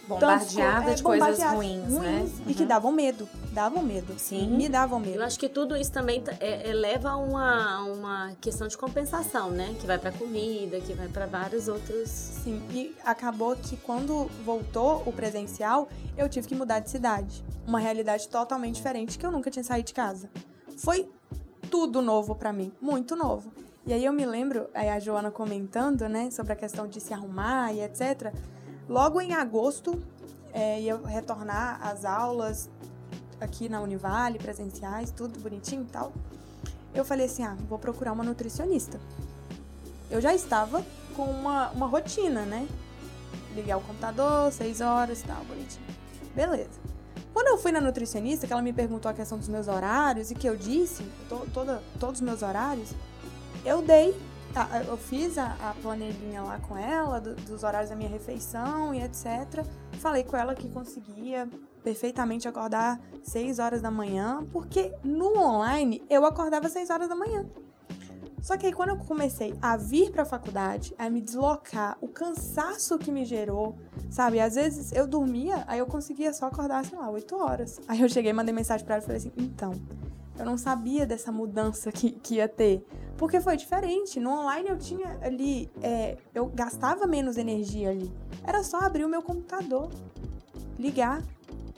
[0.07, 2.29] Bombardeada é, de coisas bombardeada, ruins, né?
[2.47, 2.67] E que Uhum.
[2.67, 3.27] davam medo.
[3.51, 4.13] Davam medo.
[4.17, 4.47] Sim.
[4.49, 5.15] Me davam medo.
[5.17, 9.49] Eu acho que tudo isso também é, é, leva a uma, uma questão de compensação,
[9.49, 9.75] né?
[9.79, 12.09] Que vai para comida, que vai para vários outros.
[12.09, 15.87] Sim, e acabou que quando voltou o presencial,
[16.17, 17.43] eu tive que mudar de cidade.
[17.65, 20.29] Uma realidade totalmente diferente que eu nunca tinha saído de casa.
[20.77, 21.09] Foi
[21.71, 23.51] tudo novo pra mim, muito novo.
[23.87, 27.13] E aí eu me lembro, aí a Joana comentando, né, sobre a questão de se
[27.13, 28.33] arrumar e etc.
[28.87, 30.01] Logo em agosto,
[30.53, 32.69] é, ia retornar às aulas
[33.41, 36.13] aqui na Univale, presenciais, tudo bonitinho e tal.
[36.93, 38.99] Eu falei assim, ah, vou procurar uma nutricionista.
[40.09, 42.67] Eu já estava com uma, uma rotina, né?
[43.55, 45.85] Ligar o computador, seis horas e tal, bonitinho.
[46.35, 46.69] Beleza.
[47.33, 50.35] Quando eu fui na nutricionista, que ela me perguntou a questão dos meus horários e
[50.35, 52.91] que eu disse to- toda, todos os meus horários,
[53.65, 54.17] eu dei,
[54.87, 59.01] eu fiz a, a planilhinha lá com ela, do- dos horários da minha refeição e
[59.03, 59.65] etc.
[59.99, 61.47] Falei com ela que conseguia
[61.83, 67.45] perfeitamente acordar 6 horas da manhã, porque no online eu acordava 6 horas da manhã.
[68.41, 72.97] Só que aí quando eu comecei a vir pra faculdade, a me deslocar, o cansaço
[72.99, 73.75] que me gerou,
[74.11, 74.39] sabe?
[74.39, 77.79] Às vezes eu dormia, aí eu conseguia só acordar, sei lá, 8 horas.
[77.87, 79.71] Aí eu cheguei, mandei mensagem pra ela e falei assim: então,
[80.37, 82.85] eu não sabia dessa mudança que, que ia ter.
[83.17, 84.19] Porque foi diferente.
[84.19, 85.69] No online eu tinha ali.
[85.81, 88.11] é, eu gastava menos energia ali.
[88.43, 89.89] Era só abrir o meu computador,
[90.77, 91.21] ligar.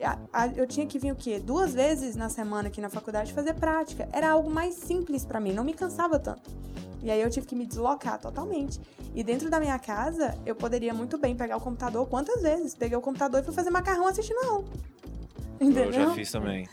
[0.02, 1.38] A- a- Eu tinha que vir o quê?
[1.40, 4.08] Duas vezes na semana aqui na faculdade fazer prática.
[4.12, 6.50] Era algo mais simples pra mim, não me cansava tanto.
[7.02, 8.80] E aí eu tive que me deslocar totalmente.
[9.14, 12.74] E dentro da minha casa, eu poderia muito bem pegar o computador quantas vezes?
[12.74, 14.64] Peguei o computador e fui fazer macarrão assistindo aula.
[15.60, 15.84] Entendeu?
[15.84, 16.68] Eu já fiz também.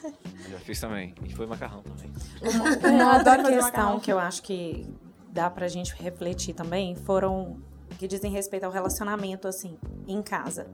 [0.49, 1.15] Já fiz também.
[1.23, 2.11] E foi macarrão também.
[2.41, 4.87] Eu Uma outra questão que eu acho que
[5.31, 7.57] dá pra gente refletir também foram
[7.97, 10.67] que dizem respeito ao relacionamento, assim, em casa,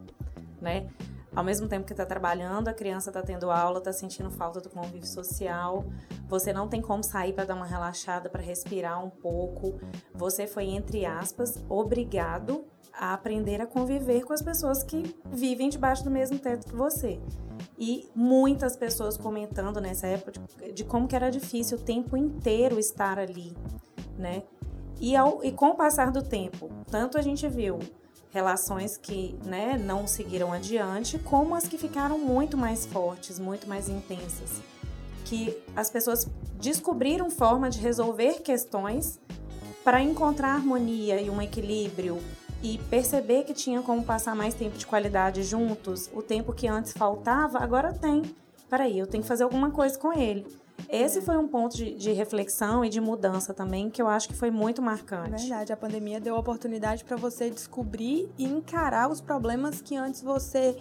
[0.60, 0.88] né?
[1.34, 4.70] Ao mesmo tempo que tá trabalhando, a criança tá tendo aula, tá sentindo falta do
[4.70, 5.86] convívio social,
[6.28, 9.80] você não tem como sair para dar uma relaxada, para respirar um pouco.
[10.14, 16.04] Você foi, entre aspas, obrigado a aprender a conviver com as pessoas que vivem debaixo
[16.04, 17.20] do mesmo teto que você.
[17.78, 22.80] E muitas pessoas comentando nessa época de, de como que era difícil o tempo inteiro
[22.80, 23.56] estar ali,
[24.18, 24.44] né?
[25.00, 27.80] E, ao, e com o passar do tempo, tanto a gente viu
[28.32, 33.90] relações que né, não seguiram adiante, como as que ficaram muito mais fortes, muito mais
[33.90, 34.62] intensas.
[35.26, 36.28] Que as pessoas
[36.60, 39.20] descobriram forma de resolver questões
[39.84, 42.20] para encontrar harmonia e um equilíbrio
[42.62, 46.94] e perceber que tinha como passar mais tempo de qualidade juntos, o tempo que antes
[46.94, 48.24] faltava, agora tem.
[48.70, 50.46] Peraí, eu tenho que fazer alguma coisa com ele.
[50.90, 54.34] Esse foi um ponto de, de reflexão e de mudança também que eu acho que
[54.34, 55.42] foi muito marcante.
[55.42, 60.78] Verdade, a pandemia deu oportunidade para você descobrir e encarar os problemas que antes você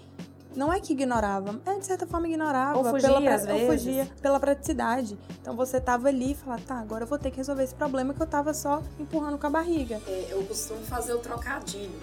[0.54, 3.66] não é que ignorava, é de certa forma ignorava, Ou fugia, pela, às ou vezes.
[3.66, 5.18] fugia pela praticidade.
[5.40, 8.12] Então você tava ali e falava, tá, agora eu vou ter que resolver esse problema
[8.12, 10.00] que eu tava só empurrando com a barriga.
[10.06, 11.98] É, eu costumo fazer o trocadilho,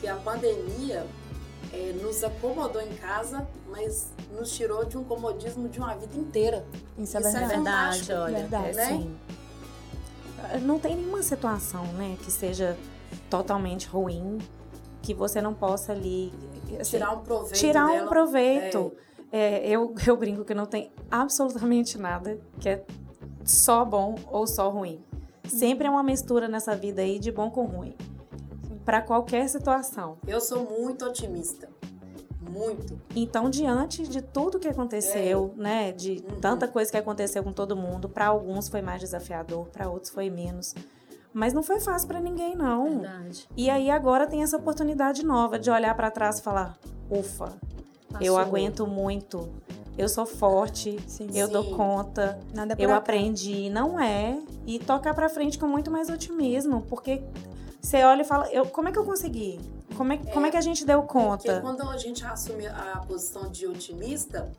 [0.00, 1.06] que a pandemia
[1.72, 6.64] é, nos acomodou em casa, mas nos tirou de um comodismo de uma vida inteira.
[6.98, 8.02] Isso é Isso é verdade.
[8.02, 8.38] Verdade, olha.
[8.38, 8.76] verdade.
[8.76, 8.86] né?
[8.86, 9.16] Sim.
[10.62, 12.76] Não tem nenhuma situação, né, que seja
[13.28, 14.38] totalmente ruim,
[15.02, 16.32] que você não possa ali
[16.78, 18.08] assim, Tirar um proveito tirar um dela.
[18.08, 18.92] proveito.
[19.32, 22.84] É, eu, eu brinco que não tem absolutamente nada que é
[23.44, 25.00] só bom ou só ruim.
[25.44, 27.94] Sempre é uma mistura nessa vida aí de bom com ruim.
[28.84, 30.18] Para qualquer situação.
[30.26, 31.68] Eu sou muito otimista.
[32.40, 33.00] Muito.
[33.14, 36.40] Então, diante de tudo que aconteceu, né, de Uhum.
[36.40, 40.28] tanta coisa que aconteceu com todo mundo, para alguns foi mais desafiador, para outros foi
[40.30, 40.74] menos.
[41.32, 43.00] Mas não foi fácil para ninguém, não.
[43.00, 43.48] Verdade.
[43.56, 46.76] E aí agora tem essa oportunidade nova de olhar para trás e falar:
[47.08, 47.54] ufa,
[48.20, 48.38] eu Passou.
[48.38, 49.48] aguento muito,
[49.96, 51.28] eu sou forte, Sim.
[51.34, 51.74] eu dou Sim.
[51.76, 53.70] conta, Nada por eu aprendi.
[53.70, 54.38] Não é.
[54.66, 57.22] E tocar para frente com muito mais otimismo, porque
[57.80, 59.60] você olha e fala: eu, como é que eu consegui?
[59.96, 61.60] Como é, como é que a gente deu Porque conta?
[61.60, 64.50] quando a gente assume a posição de otimista,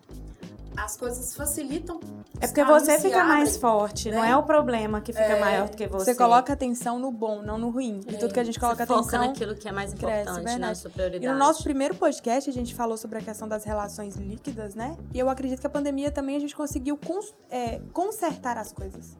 [0.83, 1.99] as coisas facilitam.
[2.39, 4.31] É porque você fica mais forte, não né?
[4.31, 5.39] é o problema que fica É.
[5.39, 6.05] maior do que você.
[6.05, 8.01] Você coloca atenção no bom, não no ruim.
[8.07, 9.27] E tudo que a gente coloca Você foca atenção.
[9.27, 10.51] naquilo que é mais cresce, importante, né?
[10.51, 10.77] verdade.
[10.79, 11.25] Sua prioridade.
[11.25, 14.97] E no nosso primeiro podcast a gente falou sobre a questão das relações líquidas, né?
[15.13, 19.17] E eu acredito que a pandemia também a gente conseguiu cons- é, consertar as coisas.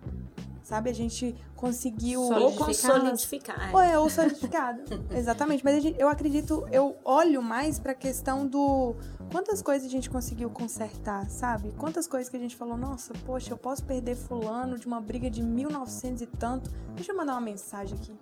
[0.63, 0.89] Sabe?
[0.89, 2.21] A gente conseguiu.
[2.21, 2.91] Ou Solidificar.
[2.93, 3.69] consolidificar.
[3.73, 4.81] Ou é, ou solidificado.
[5.13, 5.65] Exatamente.
[5.65, 8.95] Mas a gente- eu acredito, eu olho mais pra questão do.
[9.31, 11.71] Quantas coisas a gente conseguiu consertar, sabe?
[11.77, 15.29] Quantas coisas que a gente falou, nossa, poxa, eu posso perder fulano de uma briga
[15.29, 16.69] de 1900 e tanto.
[16.95, 18.13] Deixa eu mandar uma mensagem aqui.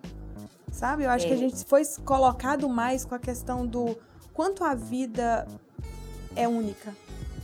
[0.70, 1.02] Sabe?
[1.02, 1.38] Eu acho que a É.
[1.38, 3.96] gente foi colocado mais com a questão do
[4.32, 5.48] quanto a vida
[6.36, 6.94] é única.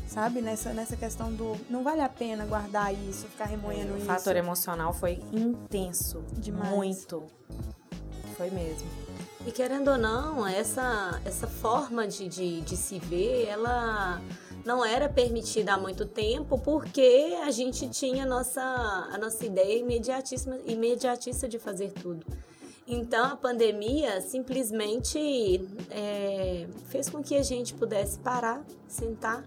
[0.06, 0.40] Sabe?
[0.40, 4.06] Nessa, nessa questão do não vale a pena guardar isso, ficar remoendo O isso.
[4.06, 6.22] fator emocional foi intenso.
[6.34, 6.70] Demais.
[6.72, 7.24] Muito.
[8.36, 8.86] Foi mesmo.
[9.46, 14.20] E querendo ou não, essa, essa forma de, de, de se ver, ela
[14.64, 19.78] não era permitida há muito tempo porque a gente tinha a nossa, a nossa ideia
[19.78, 22.26] imediatista, imediatista de fazer tudo.
[22.88, 29.44] Então a pandemia simplesmente é, fez com que a gente pudesse parar, sentar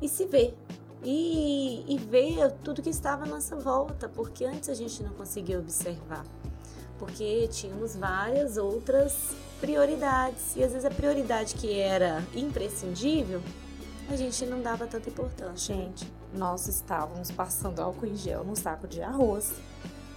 [0.00, 0.54] e se ver.
[1.02, 5.58] E, e ver tudo que estava à nossa volta, porque antes a gente não conseguia
[5.58, 6.24] observar
[6.98, 10.54] porque tínhamos várias outras prioridades.
[10.56, 13.42] E às vezes a prioridade que era imprescindível,
[14.08, 15.74] a gente não dava tanta importância.
[15.74, 19.52] Gente, nós estávamos passando álcool em gel num saco de arroz.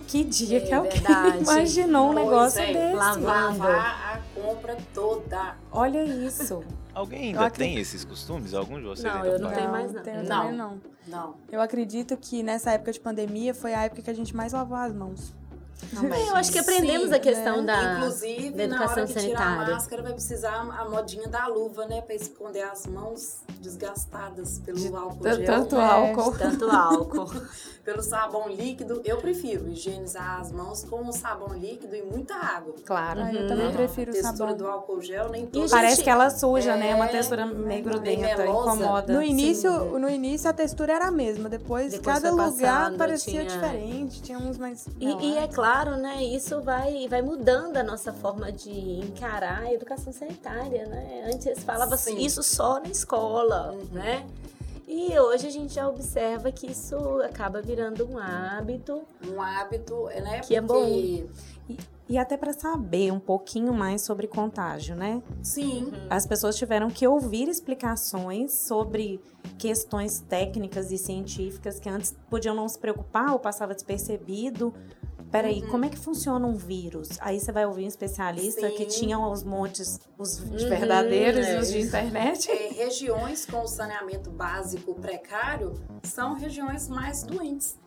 [0.08, 1.38] Que dia É que alguém verdade.
[1.44, 2.96] imaginou um Pois negócio é, desse?
[2.96, 3.26] lavando.
[3.60, 5.56] Lavar a compra toda.
[5.72, 6.64] Olha isso.
[6.96, 8.54] Alguém ainda acredito- tem esses costumes?
[8.56, 9.58] Algum de vocês Não, ainda eu não faz?
[9.60, 10.02] tenho mais, não.
[10.04, 10.42] tenho Não.
[10.42, 10.82] também não.
[11.08, 11.36] Não.
[11.52, 14.76] Eu acredito que nessa época de pandemia foi a época que a gente mais lavou
[14.78, 15.32] as mãos.
[15.94, 16.28] Também.
[16.28, 17.74] Eu acho que aprendemos Sim, a questão né?
[17.74, 19.74] da, Inclusive, da na educação hora que tirar a sanitária.
[19.76, 22.02] máscara, vai precisar a modinha da luva, né?
[22.02, 25.46] Pra esconder as mãos desgastadas pelo De álcool gel.
[25.46, 25.86] Tanto É.
[25.86, 26.38] álcool.
[26.38, 27.32] Tanto álcool.
[27.90, 29.02] Pelo sabão líquido.
[29.04, 32.76] Eu prefiro higienizar as mãos com o sabão líquido e muita água.
[32.86, 33.22] Claro.
[33.24, 33.74] Ah, eu também Uhum.
[33.74, 34.58] prefiro a o textura sabão.
[34.58, 35.70] do álcool gel, nem E todo.
[35.72, 36.94] Parece gente- que ela suja, né?
[36.94, 39.12] Uma É, textura meio grudenta, incomoda.
[39.14, 39.30] No Sim.
[39.30, 42.52] início, no início a textura era a mesma, depois, Depois cada lugar
[42.84, 44.86] passando, parecia tinha- diferente, tinha uns mais.
[45.00, 49.74] E, e é claro, né, isso vai, vai mudando a nossa forma de encarar a
[49.74, 51.30] educação sanitária, né?
[51.34, 52.26] Antes falava assim, Sim.
[52.26, 53.86] isso só na escola, Uhum.
[53.92, 54.26] né?
[54.88, 59.04] E hoje a gente já observa que isso acaba virando um hábito.
[59.28, 60.40] Um hábito, né?
[60.40, 61.28] Que é Porque-
[62.08, 65.22] E até para saber um pouquinho mais sobre contágio, né?
[65.44, 65.92] Sim.
[66.10, 69.22] As pessoas tiveram que ouvir explicações sobre
[69.60, 74.74] questões técnicas e científicas que antes podiam não se preocupar ou passava despercebido.
[75.32, 75.70] Peraí, Uhum.
[75.70, 77.10] como é que funciona um vírus?
[77.22, 79.02] Aí você vai ouvir um especialista que Sim.
[79.02, 81.60] tinham os montes, os de Uhum, verdadeiros e é.
[81.60, 82.50] os de internet.
[82.50, 87.78] É, regiões com saneamento básico precário são regiões mais doentes,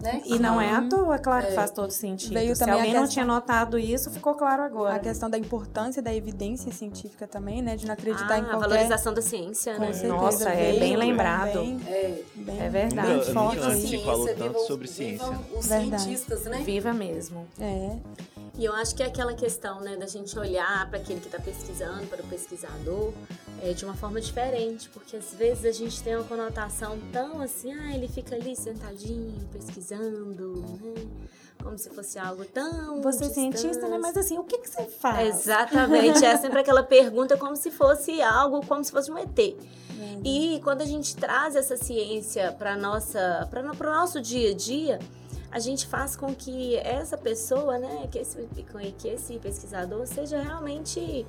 [0.00, 0.20] né?
[0.24, 0.88] E não é à Uhum.
[0.88, 1.54] toa, claro que É.
[1.54, 2.32] faz todo sentido.
[2.34, 4.94] Veio Se também a alguém não questão- tinha notado isso, ficou claro agora.
[4.94, 7.76] A questão da importância da evidência científica também, né?
[7.76, 8.68] De não acreditar Ah, em a qualquer.
[8.68, 9.92] valorização da ciência, Com né?
[9.92, 11.60] certeza, Nossa, é veio bem lembrado.
[11.60, 13.10] Bem, É, bem, É verdade.
[13.10, 13.28] antes
[13.66, 13.86] assim.
[13.88, 15.26] se falou ciência, tanto sobre ciência.
[15.26, 16.02] vivam Os Verdade.
[16.02, 16.62] cientistas, né?
[16.64, 17.46] Viva mesmo.
[17.60, 17.96] É.
[18.58, 21.38] E eu acho que é aquela questão, né, da gente olhar para aquele que está
[21.38, 23.12] pesquisando, para o pesquisador,
[23.62, 27.72] é, de uma forma diferente, porque às vezes a gente tem uma conotação tão assim,
[27.72, 31.08] ah, ele fica ali sentadinho, pesquisando, né,
[31.62, 33.96] como se fosse algo tão Você é cientista, né?
[33.96, 35.42] Mas assim, o que, que você faz?
[35.42, 39.56] Exatamente, é sempre aquela pergunta como se fosse algo, como se fosse um ET.
[40.24, 44.98] E quando a gente traz essa ciência para o nosso dia a dia,
[45.52, 48.48] a gente faz com que essa pessoa, né, que esse,
[48.98, 51.26] que esse pesquisador seja realmente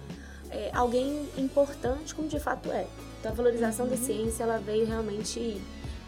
[0.50, 2.88] é, alguém importante como de fato é.
[3.20, 5.62] Então a valorização da ciência ela veio realmente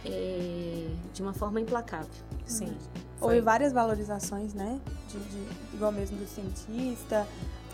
[0.05, 2.09] é, de uma forma implacável.
[2.45, 2.73] Sim.
[3.19, 4.79] Houve várias valorizações, né?
[5.09, 7.25] De, de- igual mesmo do cientista,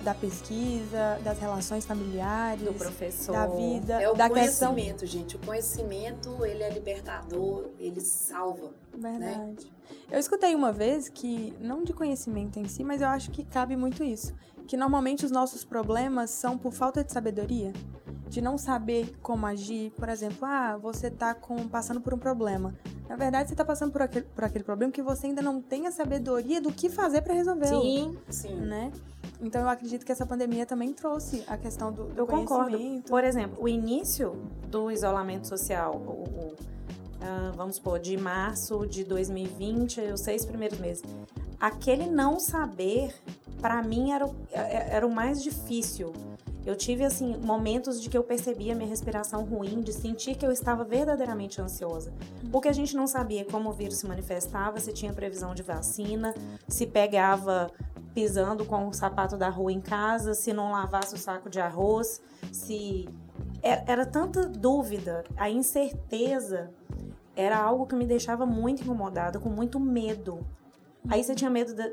[0.04, 3.34] da pesquisa, das relações familiares, Do professor.
[3.34, 4.70] da vida, É o da questão.
[4.74, 5.36] conhecimento, gente.
[5.36, 8.72] O conhecimento, ele é libertador, ele salva.
[8.96, 9.72] Verdade.
[10.10, 13.76] Eu escutei uma vez que, não de conhecimento em si, mas eu acho que cabe
[13.76, 14.34] muito isso.
[14.68, 17.74] Que normalmente os nossos problemas são por falta de sabedoria.
[18.30, 19.92] De não saber como agir.
[19.92, 22.74] Por exemplo, ah, você tá com, passando por um problema.
[23.12, 25.86] Na verdade, você tá passando por aquele, por aquele problema que você ainda não tem
[25.86, 27.82] a sabedoria do que fazer para resolvê-lo.
[27.82, 28.56] Sim, Sim.
[28.56, 28.90] Né?
[29.42, 32.78] Então eu acredito que essa pandemia também trouxe a questão do, do Eu concordo.
[33.10, 34.32] Por exemplo, o início
[34.70, 36.56] do isolamento social, o- o-
[37.20, 41.04] ah, vamos supor, de março de 2020, os seis primeiros meses.
[41.60, 43.14] Aquele não saber,
[43.60, 46.14] para mim, era, o- é- era o mais difícil.
[46.66, 50.52] Eu tive, assim, momentos de que eu percebia minha respiração ruim, de sentir que eu
[50.52, 52.14] estava verdadeiramente ansiosa.
[52.52, 56.36] Porque a gente não sabia como o vírus se manifestava, se tinha previsão de vacina,
[56.68, 57.72] se pegava
[58.14, 62.22] pisando com o sapato da rua em casa, se não lavasse o saco de arroz,
[62.52, 63.08] se.
[63.64, 66.72] Era, era tanta dúvida, a incerteza
[67.36, 70.46] era algo que me deixava muito incomodada, com muito medo.
[71.10, 71.90] Aí você tinha medo da.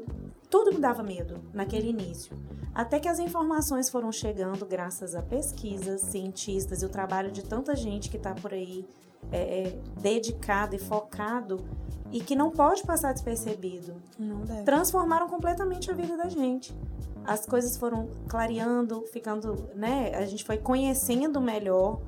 [0.50, 2.36] Tudo me dava medo naquele início.
[2.74, 7.74] Até que as informações foram chegando graças a pesquisas, cientistas e o trabalho de tanta
[7.74, 8.86] gente que está por aí
[9.32, 11.58] é, é, dedicado e focado
[12.10, 14.62] e que não pode passar despercebido Não deve.
[14.62, 16.74] transformaram completamente a vida da gente.
[17.24, 20.14] As coisas foram clareando, ficando, né?
[20.14, 22.00] A gente foi conhecendo melhor,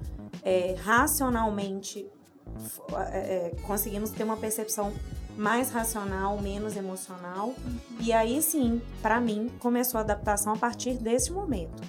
[0.43, 2.09] é, racionalmente,
[3.13, 4.93] é, é, conseguimos ter uma percepção
[5.41, 7.55] mais racional, menos emocional.
[7.99, 11.83] E aí sim, para mim, começou a adaptação a partir desse momento.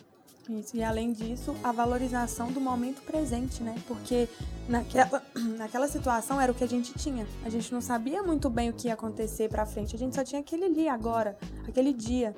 [0.49, 3.75] Isso, e além disso, a valorização do momento presente, né?
[3.87, 4.27] Porque
[4.69, 5.21] naquela,
[5.57, 7.27] naquela situação era o que a gente tinha.
[7.43, 9.95] A gente não sabia muito bem o que ia acontecer pra frente.
[9.95, 11.37] A gente só tinha aquele ali, agora,
[11.67, 12.33] aquele dia.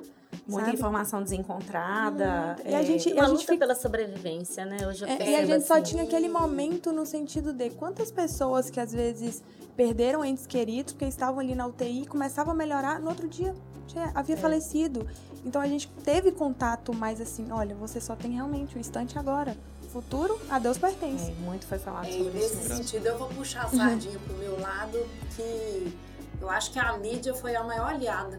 [0.46, 0.76] Muita sabe?
[0.78, 2.56] informação desencontrada.
[2.64, 4.76] E a é, gente- uma a gente luta fica- pela sobrevivência, né?
[4.86, 5.82] Hoje eu É, e a gente só assim.
[5.84, 9.42] tinha aquele momento no sentido de quantas pessoas que às vezes
[9.76, 13.54] perderam entes queridos porque estavam ali na UTI, começavam a melhorar, no outro dia
[13.88, 15.06] já havia falecido.
[15.44, 19.56] Então a gente teve contato mais assim, olha, você só tem realmente o instante agora.
[19.82, 21.30] O futuro, a Deus pertence.
[21.30, 24.18] é, muito foi falado É, sobre e isso nesse sentido, eu vou puxar a sardinha
[24.18, 24.98] pro meu lado,
[25.36, 25.94] que
[26.40, 28.38] eu acho que a mídia foi a maior aliada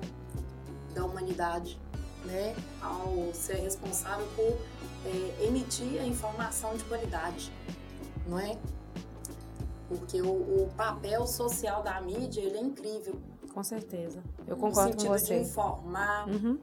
[0.94, 1.78] da humanidade,
[2.26, 2.56] né?
[2.82, 4.58] Ao ser responsável por
[5.06, 7.52] é, emitir a informação de qualidade,
[8.28, 8.58] não é?
[9.88, 13.16] Porque o, o papel social da mídia, ele é incrível.
[13.54, 14.22] Com certeza.
[14.48, 15.40] Eu no concordo com sentido de você.
[15.42, 16.58] informar, Uhum.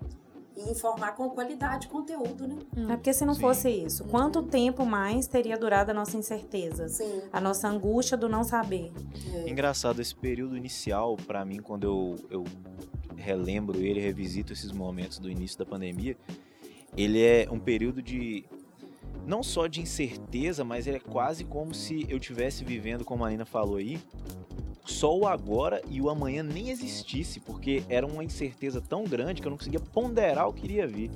[0.56, 2.56] e informar com qualidade de conteúdo, né?
[2.92, 3.40] É porque se não Sim.
[3.40, 6.88] fosse isso, quanto tempo mais teria durado a nossa incerteza?
[6.88, 7.22] Sim.
[7.32, 8.92] A nossa angústia do não saber.
[9.34, 9.48] é.
[9.48, 12.44] Engraçado, esse período inicial, pra mim, quando eu, eu
[13.22, 16.16] relembro ele, revisito esses momentos do início da pandemia,
[16.96, 18.44] ele é um período de.
[19.26, 23.30] Não só de incerteza, mas ele é quase como se eu estivesse vivendo, como a
[23.30, 24.00] Nina falou aí,
[24.84, 29.46] só o agora e o amanhã nem existisse, porque era uma incerteza tão grande que
[29.46, 31.10] eu não conseguia ponderar o que iria vir.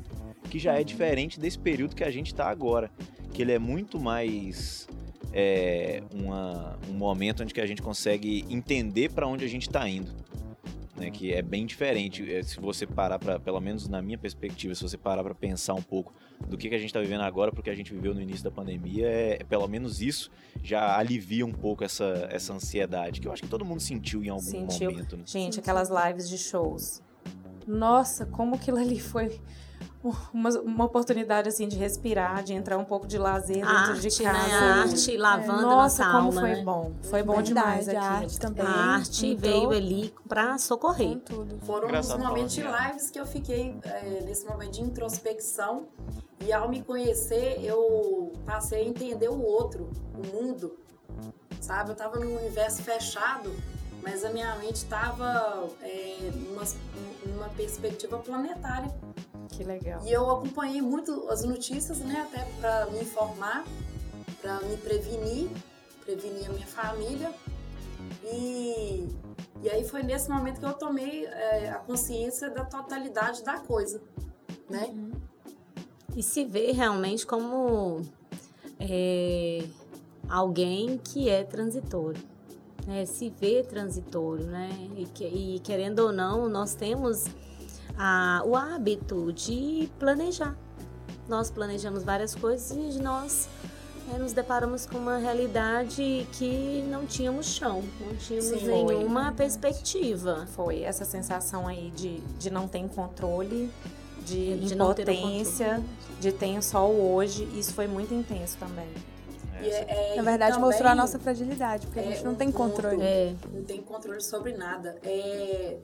[0.48, 2.88] Que já é diferente desse período que a gente tá agora.
[3.32, 4.86] Que ele é muito mais
[5.32, 9.86] é, uma- um momento onde que a gente consegue entender para onde a gente está
[9.88, 10.10] indo.
[10.96, 12.32] Né, que é bem diferente.
[12.32, 15.74] É, Se você parar para, pelo menos na minha perspectiva, se você parar para pensar
[15.74, 16.14] um pouco
[16.48, 18.50] do que, que a gente está vivendo agora, porque a gente viveu no início da
[18.50, 20.30] pandemia, é, pelo menos isso
[20.62, 24.30] já alivia um pouco essa, essa ansiedade, que eu acho que todo mundo sentiu em
[24.30, 24.90] algum Sentiu.
[24.90, 25.16] momento.
[25.18, 25.24] Né?
[25.26, 27.02] Gente, aquelas lives de shows.
[27.66, 29.38] Nossa, como aquilo ali foi
[30.32, 34.22] uma, uma oportunidade assim de respirar, de entrar um pouco de lazer dentro de arte,
[34.22, 34.38] casa.
[34.38, 34.54] né?
[34.54, 36.62] A arte lavando Nossa, nossa como alma, foi né?
[36.64, 36.92] bom.
[37.02, 38.06] Foi bom demais Verdade, aqui.
[38.06, 38.66] a arte também.
[38.66, 41.18] A arte entrou veio ali pra com socorrer.
[41.20, 41.58] tudo.
[41.64, 42.88] Foram Engraçado os momentos de né?
[42.88, 45.86] lives que eu fiquei é, nesse momento de introspecção.
[46.40, 50.76] E ao me conhecer, eu passei a entender o outro, o mundo.
[51.60, 51.90] Sabe?
[51.90, 53.50] Eu tava num universo fechado,
[54.02, 56.62] mas a minha mente estava é, numa,
[57.26, 58.94] numa perspectiva planetária.
[59.50, 60.00] Que legal.
[60.04, 62.26] E eu acompanhei muito as notícias, né?
[62.28, 63.64] Até para me informar,
[64.40, 65.48] para me prevenir,
[66.04, 67.32] prevenir a minha família.
[68.24, 69.08] E,
[69.62, 74.00] e aí foi nesse momento que eu tomei é, a consciência da totalidade da coisa,
[74.68, 74.94] né?
[76.14, 78.02] E se vê realmente como
[78.80, 79.64] é,
[80.28, 82.20] alguém que é transitório.
[82.86, 83.04] né?
[83.06, 84.70] Se vê transitório, né?
[84.96, 87.26] E, e querendo ou não, nós temos
[87.98, 90.56] a- o hábito de planejar.
[91.28, 93.48] nós planejamos várias coisas e nós
[94.14, 98.84] é, nos deparamos com uma realidade que não tínhamos chão, não tínhamos Sim.
[98.86, 100.46] nenhuma perspectiva.
[100.54, 103.68] Foi essa sensação aí de, de não ter controle,
[104.24, 105.82] de, De não ter impotência,
[106.20, 107.42] de tenho só o hoje.
[107.58, 108.86] Isso foi muito intenso também.
[109.60, 112.36] E é- é- Na verdade, também mostrou a nossa fragilidade, porque a é gente não
[112.36, 113.02] tem controle.
[113.02, 114.96] É, não tem controle sobre nada.
[115.02, 115.78] É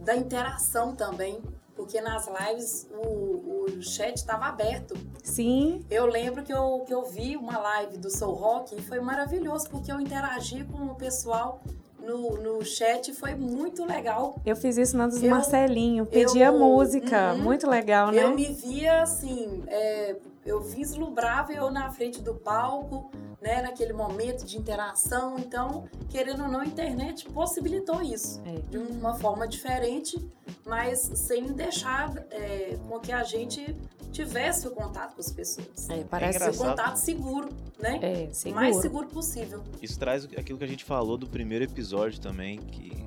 [0.00, 1.40] da interação também,
[1.76, 4.94] porque nas lives o, o chat estava aberto.
[5.22, 9.00] Sim, Eu lembro que eu, que eu vi uma live do Soul Rock e foi
[9.00, 11.60] maravilhoso, porque eu interagi com o pessoal
[12.00, 14.40] no, no chat, foi muito legal.
[14.46, 16.06] eu fiz isso na dos Eu- Marcelinho.
[16.06, 17.34] Pedia eu- música.
[17.34, 17.42] Uhum.
[17.42, 18.24] Muito legal, né?
[18.24, 20.16] Eu me via assim, é,
[20.46, 23.10] eu vislumbrava eu na frente do palco,
[23.40, 25.36] né, naquele momento de interação.
[25.38, 28.58] Então, querendo ou não, a internet possibilitou isso É.
[28.70, 30.18] de uma forma diferente,
[30.66, 33.76] mas sem deixar é, com que a gente
[34.10, 35.88] tivesse o contato com as pessoas.
[35.90, 36.68] É, parece O engraçado.
[36.70, 37.98] contato seguro, né?
[38.02, 38.60] é, O seguro.
[38.60, 39.62] mais seguro possível.
[39.82, 43.06] Isso traz aquilo que a gente falou do primeiro episódio também, que,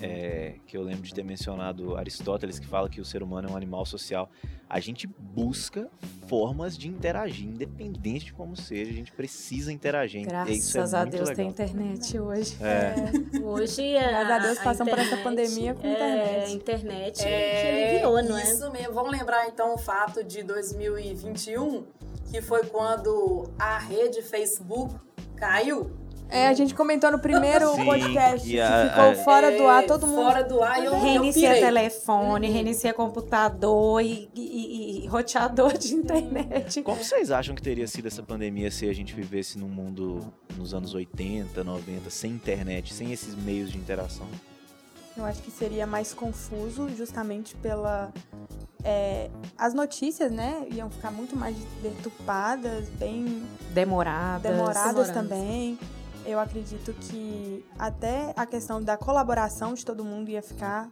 [0.00, 3.52] é, que eu lembro de ter mencionado Aristóteles, que fala que o ser humano é
[3.52, 4.30] um animal social.
[4.68, 5.88] A gente busca
[6.26, 10.22] formas de interagir, independente de como seja, a gente precisa interagir.
[10.22, 10.28] isso
[10.76, 11.50] é Graças a muito Deus tem legal.
[11.52, 12.56] internet hoje.
[12.60, 16.44] É, hoje a, Graças a Deus passamos por essa pandemia com é, internet.
[16.44, 17.68] a internet É, que
[18.02, 18.42] aliviou, não é?
[18.42, 18.92] Isso mesmo.
[18.92, 21.84] Vamos lembrar então o fato de 2021,
[22.30, 24.94] que foi quando a rede Facebook
[25.36, 25.90] caiu.
[26.30, 29.66] É, a gente comentou no primeiro Sim, podcast que que, a- ficou a- fora do
[29.66, 30.24] ar, É, todo mundo.
[30.24, 31.60] Fora do ar, eu, eu Reinicia pirei.
[31.64, 32.52] telefone, Uhum.
[32.52, 36.82] reinicia computador e, e- e- e roteador de internet.
[36.82, 40.20] Como vocês acham que teria sido essa pandemia se a gente vivesse num mundo
[40.56, 44.26] nos anos 80, 90, sem internet, sem esses meios de interação?
[45.16, 48.12] Eu acho que seria mais confuso, justamente pela.
[48.84, 54.42] é, as notícias, né, iam ficar muito mais deturpadas, bem Demoradas.
[54.42, 55.10] demoradas Demoradas.
[55.10, 55.78] também.
[56.28, 60.88] Eu acredito que até a questão da colaboração de todo mundo ia ficar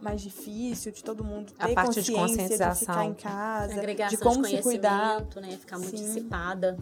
[0.00, 3.02] mais difícil, de todo mundo A ter parte de consciência de, ficar conscientização.
[3.04, 5.20] em casa, agregação de como de se cuidar.
[5.36, 5.50] né?
[5.60, 6.04] Ficar muito Sim.
[6.06, 6.78] dissipada.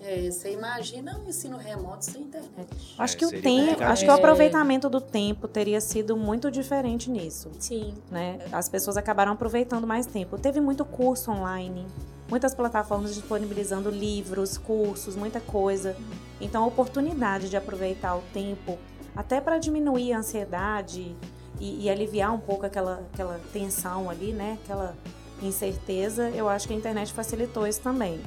[0.00, 2.68] É, você imagina um ensino remoto sem internet.
[2.98, 7.08] Acho É, que o tempo, acho que o aproveitamento do tempo teria sido muito diferente
[7.08, 7.94] nisso, Sim.
[8.10, 8.40] né?
[8.50, 10.36] As pessoas acabaram aproveitando mais tempo.
[10.36, 11.86] Teve muito curso online,
[12.32, 15.94] muitas plataformas disponibilizando livros, cursos, muita coisa.
[16.40, 18.78] Então, a oportunidade de aproveitar o tempo
[19.14, 21.14] até para diminuir a ansiedade
[21.60, 24.58] e, e aliviar um pouco aquela, aquela tensão ali, né?
[24.64, 24.96] Aquela
[25.42, 28.18] incerteza, eu acho que a internet facilitou isso também.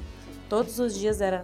[0.48, 1.44] Todos os dias era,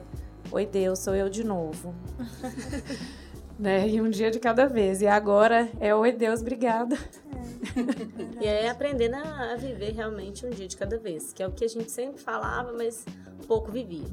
[0.51, 1.95] oi Deus, sou eu de novo.
[3.61, 3.87] né?
[3.87, 5.01] E um dia de cada vez.
[5.01, 6.97] E agora é, oi Deus, obrigada.
[8.41, 11.51] E é aprendendo a a viver realmente um dia de cada vez, que é o
[11.51, 13.05] que a gente sempre falava, mas
[13.47, 14.07] pouco vivia.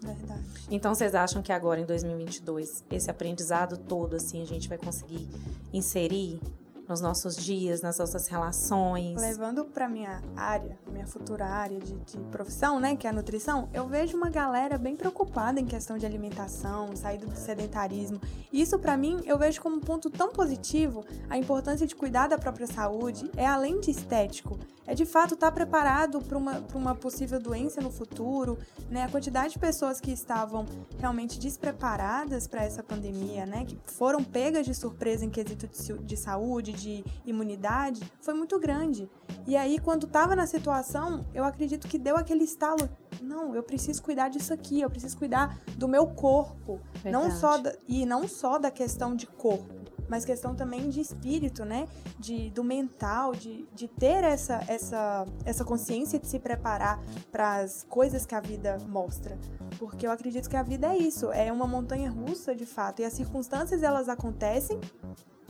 [0.00, 0.42] Verdade.
[0.70, 5.28] Então vocês acham que agora em 2022 esse aprendizado todo assim a gente vai conseguir
[5.72, 6.40] inserir
[6.88, 9.20] nos nossos dias, nas nossas relações?
[9.20, 13.68] Levando para minha área, minha futura área de, de profissão, né, que é a nutrição,
[13.74, 18.20] eu vejo uma galera bem preocupada em questão de alimentação, saída do sedentarismo.
[18.52, 21.04] Isso para mim eu vejo como um ponto tão positivo.
[21.28, 25.52] A importância de cuidar da própria saúde é além de estético, é de fato estar
[25.52, 28.58] preparado para uma, pra uma possível doença no futuro,
[28.88, 29.02] né?
[29.02, 30.64] A quantidade de pessoas que estavam
[30.98, 36.16] realmente despreparadas para essa pandemia, né, que foram pegas de surpresa em quesito de, de
[36.16, 39.08] saúde, de imunidade, foi muito grande.
[39.46, 42.88] E aí, quando estava na situação, eu acredito que deu aquele estalo.
[43.22, 46.80] Não, eu preciso cuidar disso aqui, eu preciso cuidar do meu corpo.
[47.04, 47.40] Não Verdade.
[47.40, 49.74] só da- e não só da questão de corpo,
[50.08, 51.86] mas questão também de espírito, né?
[52.18, 57.00] De, do mental, de, de ter essa, essa, essa consciência de se preparar
[57.30, 59.36] para as coisas que a vida mostra.
[59.78, 63.00] Porque eu acredito que a vida é isso, é uma montanha russa de fato.
[63.02, 64.78] E as circunstâncias elas acontecem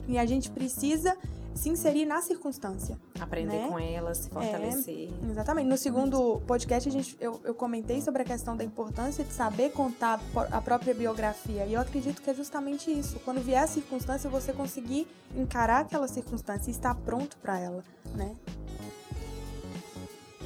[0.09, 1.17] e a gente precisa
[1.55, 2.99] se inserir na circunstância.
[3.21, 3.69] Aprender né?
[3.69, 5.11] com elas, se fortalecer.
[5.29, 5.67] Exatamente.
[5.69, 9.73] No segundo podcast, a gente, eu, eu comentei sobre a questão da importância de saber
[9.73, 10.21] contar
[10.53, 11.67] a própria biografia.
[11.67, 13.19] E eu acredito que é justamente isso.
[13.25, 17.85] Quando vier a circunstância, você conseguir encarar aquela circunstância e estar pronto para ela,
[18.15, 18.37] né?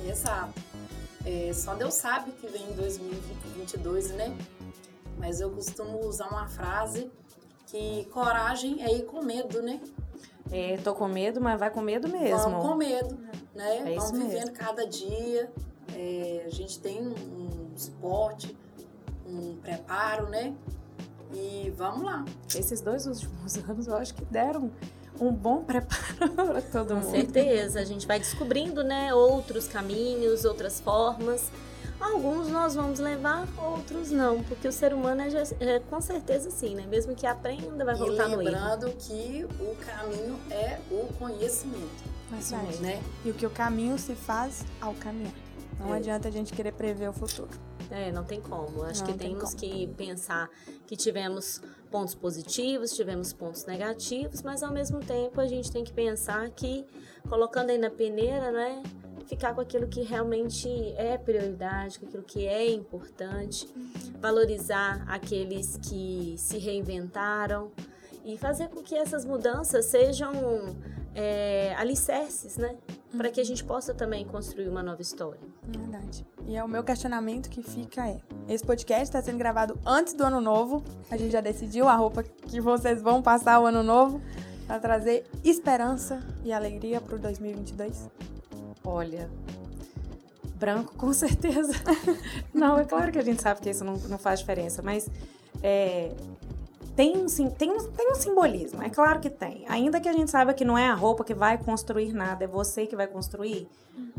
[0.08, 0.60] Exato.
[1.24, 4.36] É, só Deus sabe o que vem em 2022, né?
[5.18, 7.10] Mas eu costumo usar uma frase
[7.72, 9.80] que coragem é ir com medo, né?
[10.50, 12.36] É, tô com medo, mas vai com medo mesmo.
[12.36, 13.18] Vamos com medo,
[13.54, 13.78] né?
[13.78, 14.28] É isso Vamos mesmo.
[14.28, 15.50] vivendo cada dia.
[15.96, 18.54] É, a gente tem um suporte,
[19.26, 20.54] um preparo, né?
[21.32, 22.26] E vamos lá.
[22.54, 24.70] Esses dois últimos anos eu acho que deram
[25.22, 26.02] um bom preparo
[26.34, 27.10] para todo Com mundo.
[27.10, 27.80] certeza.
[27.80, 31.50] A gente vai descobrindo, né, outros caminhos, outras formas.
[32.00, 36.74] Alguns nós vamos levar, outros não, porque o ser humano é, é com certeza sim,
[36.74, 36.84] né?
[36.88, 38.42] Mesmo que aprenda, vai voltar no erro.
[38.42, 42.82] lembrando que o caminho é o conhecimento, Verdade.
[42.82, 43.00] né?
[43.24, 45.32] E o que o caminho se faz ao caminhar.
[45.78, 45.98] Não É.
[45.98, 47.50] adianta a gente querer prever o futuro.
[47.90, 48.82] É, não tem como.
[48.84, 50.48] Acho Não que tem temos que pensar
[50.86, 51.60] que tivemos
[51.90, 56.86] pontos positivos, tivemos pontos negativos, mas ao mesmo tempo a gente tem que pensar que
[57.28, 58.82] colocando aí na peneira, né,
[59.26, 63.68] ficar com aquilo que realmente é prioridade, com aquilo que é importante,
[64.20, 67.70] valorizar aqueles que se reinventaram
[68.24, 70.32] e fazer com que essas mudanças sejam
[71.14, 72.76] é, alicerces, né,
[73.16, 75.40] para que a gente possa também construir uma nova história.
[75.62, 76.26] Verdade.
[76.46, 80.24] E é o meu questionamento que fica é: esse podcast está sendo gravado antes do
[80.24, 80.82] ano novo.
[81.10, 84.20] A gente já decidiu a roupa que vocês vão passar o ano novo
[84.66, 88.08] para trazer esperança e alegria para o 2022.
[88.84, 89.28] Olha,
[90.56, 91.74] branco com certeza.
[92.54, 95.08] não, é claro que a gente sabe que isso não, não faz diferença, mas
[95.62, 96.12] é,
[96.96, 99.64] tem, um, sim- tem, tem um simbolismo, é claro que tem.
[99.68, 102.46] Ainda que a gente saiba que não é a roupa que vai construir nada, é
[102.46, 103.68] você que vai construir,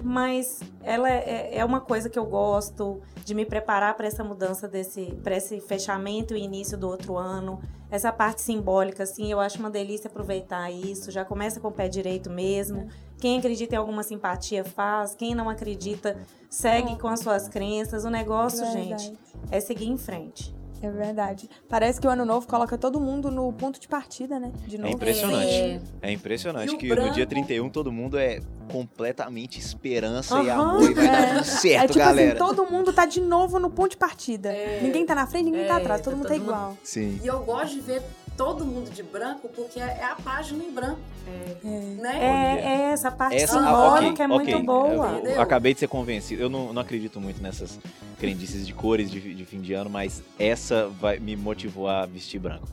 [0.02, 4.68] mas ela é, é uma coisa que eu gosto de me preparar para essa mudança
[4.68, 7.62] desse, para esse fechamento e início do outro ano.
[7.90, 11.12] Essa parte simbólica, assim, eu acho uma delícia aproveitar isso.
[11.12, 12.88] Já começa com o pé direito mesmo.
[13.20, 16.18] Quem acredita em alguma simpatia faz, quem não acredita
[16.50, 18.04] segue com as suas crenças.
[18.04, 19.14] O negócio, gente,
[19.52, 20.54] é seguir em frente.
[20.84, 21.50] É verdade.
[21.70, 24.52] Parece que o ano novo coloca todo mundo no ponto de partida, né?
[24.68, 24.94] De É novo.
[24.94, 25.48] impressionante.
[25.50, 25.82] É.
[26.02, 27.30] É impressionante E que no dia branco?
[27.30, 30.62] 31 todo mundo é completamente esperança e Aham.
[30.76, 31.34] amor e vai dar É.
[31.36, 32.30] tudo certo, É tipo galera.
[32.30, 34.52] assim, todo mundo tá de novo no ponto de partida.
[34.52, 34.82] É.
[34.82, 36.78] Ninguém tá na frente, ninguém tá É, atrás, todo tá mundo tá todo mundo- igual.
[36.84, 37.20] Sim.
[37.24, 38.02] E eu gosto de ver
[38.38, 41.68] todo mundo de branco porque é é a página em branco, É.
[42.02, 42.18] né?
[42.20, 44.64] É, é essa parte Essa, simbólica ah, é ok, muito ok.
[44.64, 45.08] boa.
[45.24, 46.42] Eu, eu acabei de ser convencido.
[46.42, 47.80] Eu não, não acredito muito nessas
[48.20, 52.40] crendices de cores de, de fim de ano, mas essa vai, me motivou a vestir
[52.40, 52.68] branco.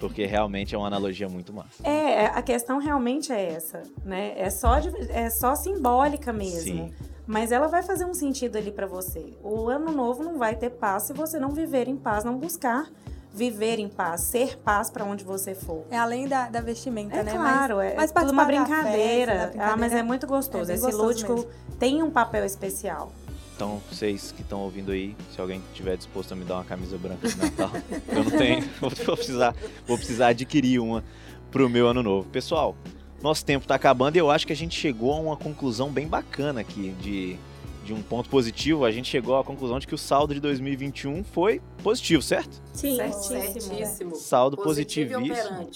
[0.00, 1.82] Porque realmente é uma analogia muito massa.
[1.86, 4.32] É, a questão realmente é essa, né?
[4.36, 6.60] É só, de- é só simbólica mesmo.
[6.60, 6.92] Sim.
[7.26, 9.32] Mas ela vai fazer um sentido ali pra você.
[9.42, 12.86] O ano novo não vai ter paz se você não viver em paz, não buscar
[13.34, 15.84] viver em paz, ser paz pra onde você for.
[15.90, 17.32] É além da, da vestimenta, É né?
[17.32, 19.32] claro, é, mas é tudo uma brincadeira.
[19.32, 20.70] festa, da Ah, mas é brincadeira muito gostoso.
[20.70, 21.50] é Esse gostoso lúdico mesmo.
[21.78, 23.12] tem um papel especial.
[23.56, 26.96] Então, vocês que estão ouvindo aí, se alguém tiver disposto a me dar uma camisa
[26.98, 27.70] branca de Natal,
[28.08, 29.54] eu não tenho, vou precisar,
[29.86, 31.04] vou precisar adquirir uma
[31.50, 32.28] pro meu ano novo.
[32.30, 32.76] Pessoal,
[33.22, 36.06] nosso tempo tá acabando e eu acho que a gente chegou a uma conclusão bem
[36.08, 37.36] bacana aqui de,
[37.84, 38.84] de um ponto positivo.
[38.84, 42.62] A gente chegou à conclusão de que o saldo de 2021 foi positivo, certo?
[42.72, 42.96] Sim.
[42.96, 43.40] Certíssimo.
[43.40, 44.16] Certíssimo.
[44.16, 45.68] Saldo Positivo positivíssimo.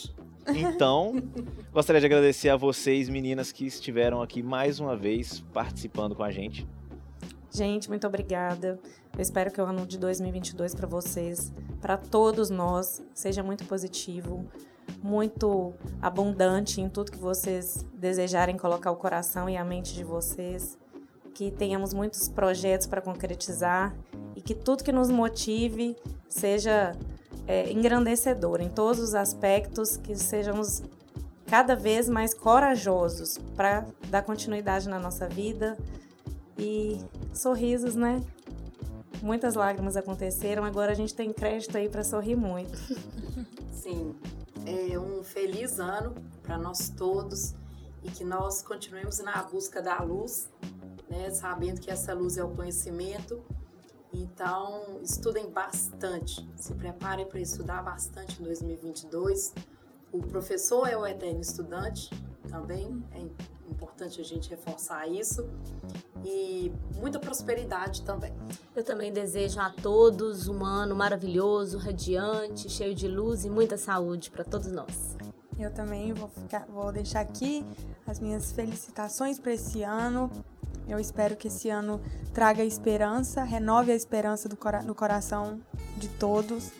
[0.48, 1.22] Então,
[1.72, 6.30] gostaria de agradecer a vocês, meninas, que estiveram aqui mais uma vez participando com a
[6.30, 6.66] gente.
[7.50, 8.78] Gente, muito obrigada.
[9.14, 14.46] Eu espero que o ano de 2022 para vocês, para todos nós, seja muito positivo,
[15.02, 20.78] muito abundante em tudo que vocês desejarem colocar o coração e a mente de vocês.
[21.38, 23.94] Que tenhamos muitos projetos para concretizar
[24.34, 25.96] e que tudo que nos motive
[26.28, 26.96] seja
[27.46, 30.82] é, engrandecedor em todos os aspectos, que sejamos
[31.46, 35.78] cada vez mais corajosos para dar continuidade na nossa vida
[36.58, 37.00] e
[37.32, 38.20] sorrisos, né?
[39.22, 42.76] Muitas lágrimas aconteceram, agora a gente tem crédito aí para sorrir muito.
[43.70, 44.12] Sim,
[44.66, 47.54] é um feliz ano para nós todos
[48.02, 50.48] e que nós continuemos na busca da luz,
[51.10, 53.42] né, sabendo que essa luz é o conhecimento.
[54.12, 59.54] Então, estudem bastante, se preparem para estudar bastante em 2022.
[60.10, 62.10] O professor é o eterno estudante
[62.48, 63.20] também, é
[63.70, 65.48] importante a gente reforçar isso.
[66.24, 68.32] E muita prosperidade também.
[68.74, 74.30] Eu também desejo a todos um ano maravilhoso, radiante, cheio de luz e muita saúde
[74.30, 75.16] para todos nós.
[75.58, 77.64] Eu também vou, ficar, vou deixar aqui
[78.06, 80.30] as minhas felicitações para esse ano.
[80.88, 82.00] Eu espero que esse ano
[82.32, 85.60] traga esperança, renove a esperança cora no coração
[85.96, 86.70] de todos,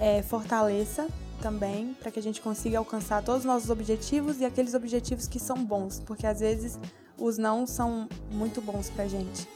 [0.00, 1.06] é, fortaleça
[1.40, 5.38] também para que a gente consiga alcançar todos os nossos objetivos e aqueles objetivos que
[5.38, 6.78] são bons, porque às vezes
[7.16, 9.48] os não são muito bons pra gente.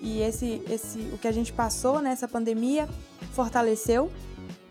[0.00, 2.88] E esse, esse, o que a gente passou nessa pandemia
[3.32, 4.10] fortaleceu.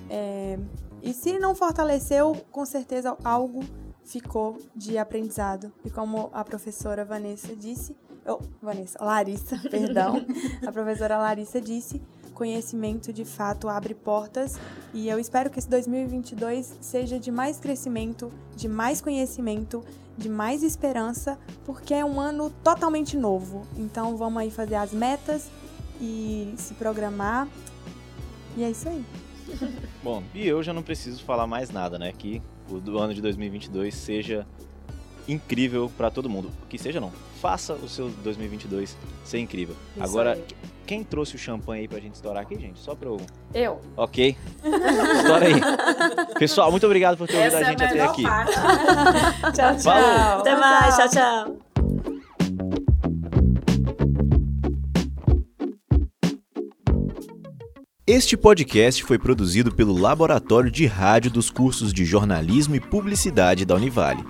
[0.09, 0.57] é,
[1.03, 3.63] e se não fortaleceu, com certeza algo
[4.03, 5.71] ficou de aprendizado.
[5.85, 7.95] E como a professora Vanessa disse,
[8.27, 10.25] oh, Vanessa, Larissa, perdão,
[10.65, 12.01] a professora Larissa disse,
[12.33, 14.59] conhecimento de fato abre portas
[14.93, 19.83] e eu espero que esse 2022 seja de mais crescimento, de mais conhecimento,
[20.15, 23.65] de mais esperança, porque é um ano totalmente novo.
[23.75, 25.49] Então vamos aí fazer as metas
[25.99, 27.47] e se programar.
[28.55, 29.03] E é isso aí.
[30.03, 32.11] Bom, e eu já não preciso falar mais nada, né?
[32.11, 34.45] Que o do ano de 2022 seja
[35.27, 36.51] incrível pra todo mundo.
[36.69, 39.75] Que seja não, faça o seu 2022 ser incrível.
[39.95, 40.43] Isso Agora, aí.
[40.85, 42.79] quem trouxe o champanhe aí pra gente estourar aqui, gente?
[42.79, 43.17] Só pra eu...
[43.53, 43.81] Eu.
[43.95, 44.35] Ok.
[44.63, 46.35] Estoura aí.
[46.37, 48.23] Pessoal, muito obrigado por ter ouvido Essa a é a gente até melhor aqui.
[49.53, 49.79] Tchau, tchau.
[49.79, 50.39] Falou.
[50.39, 51.57] Até mais, tchau, tchau.
[58.09, 63.75] Este podcast foi produzido pelo Laboratório de Rádio dos cursos de Jornalismo e Publicidade da
[63.75, 64.23] Univale.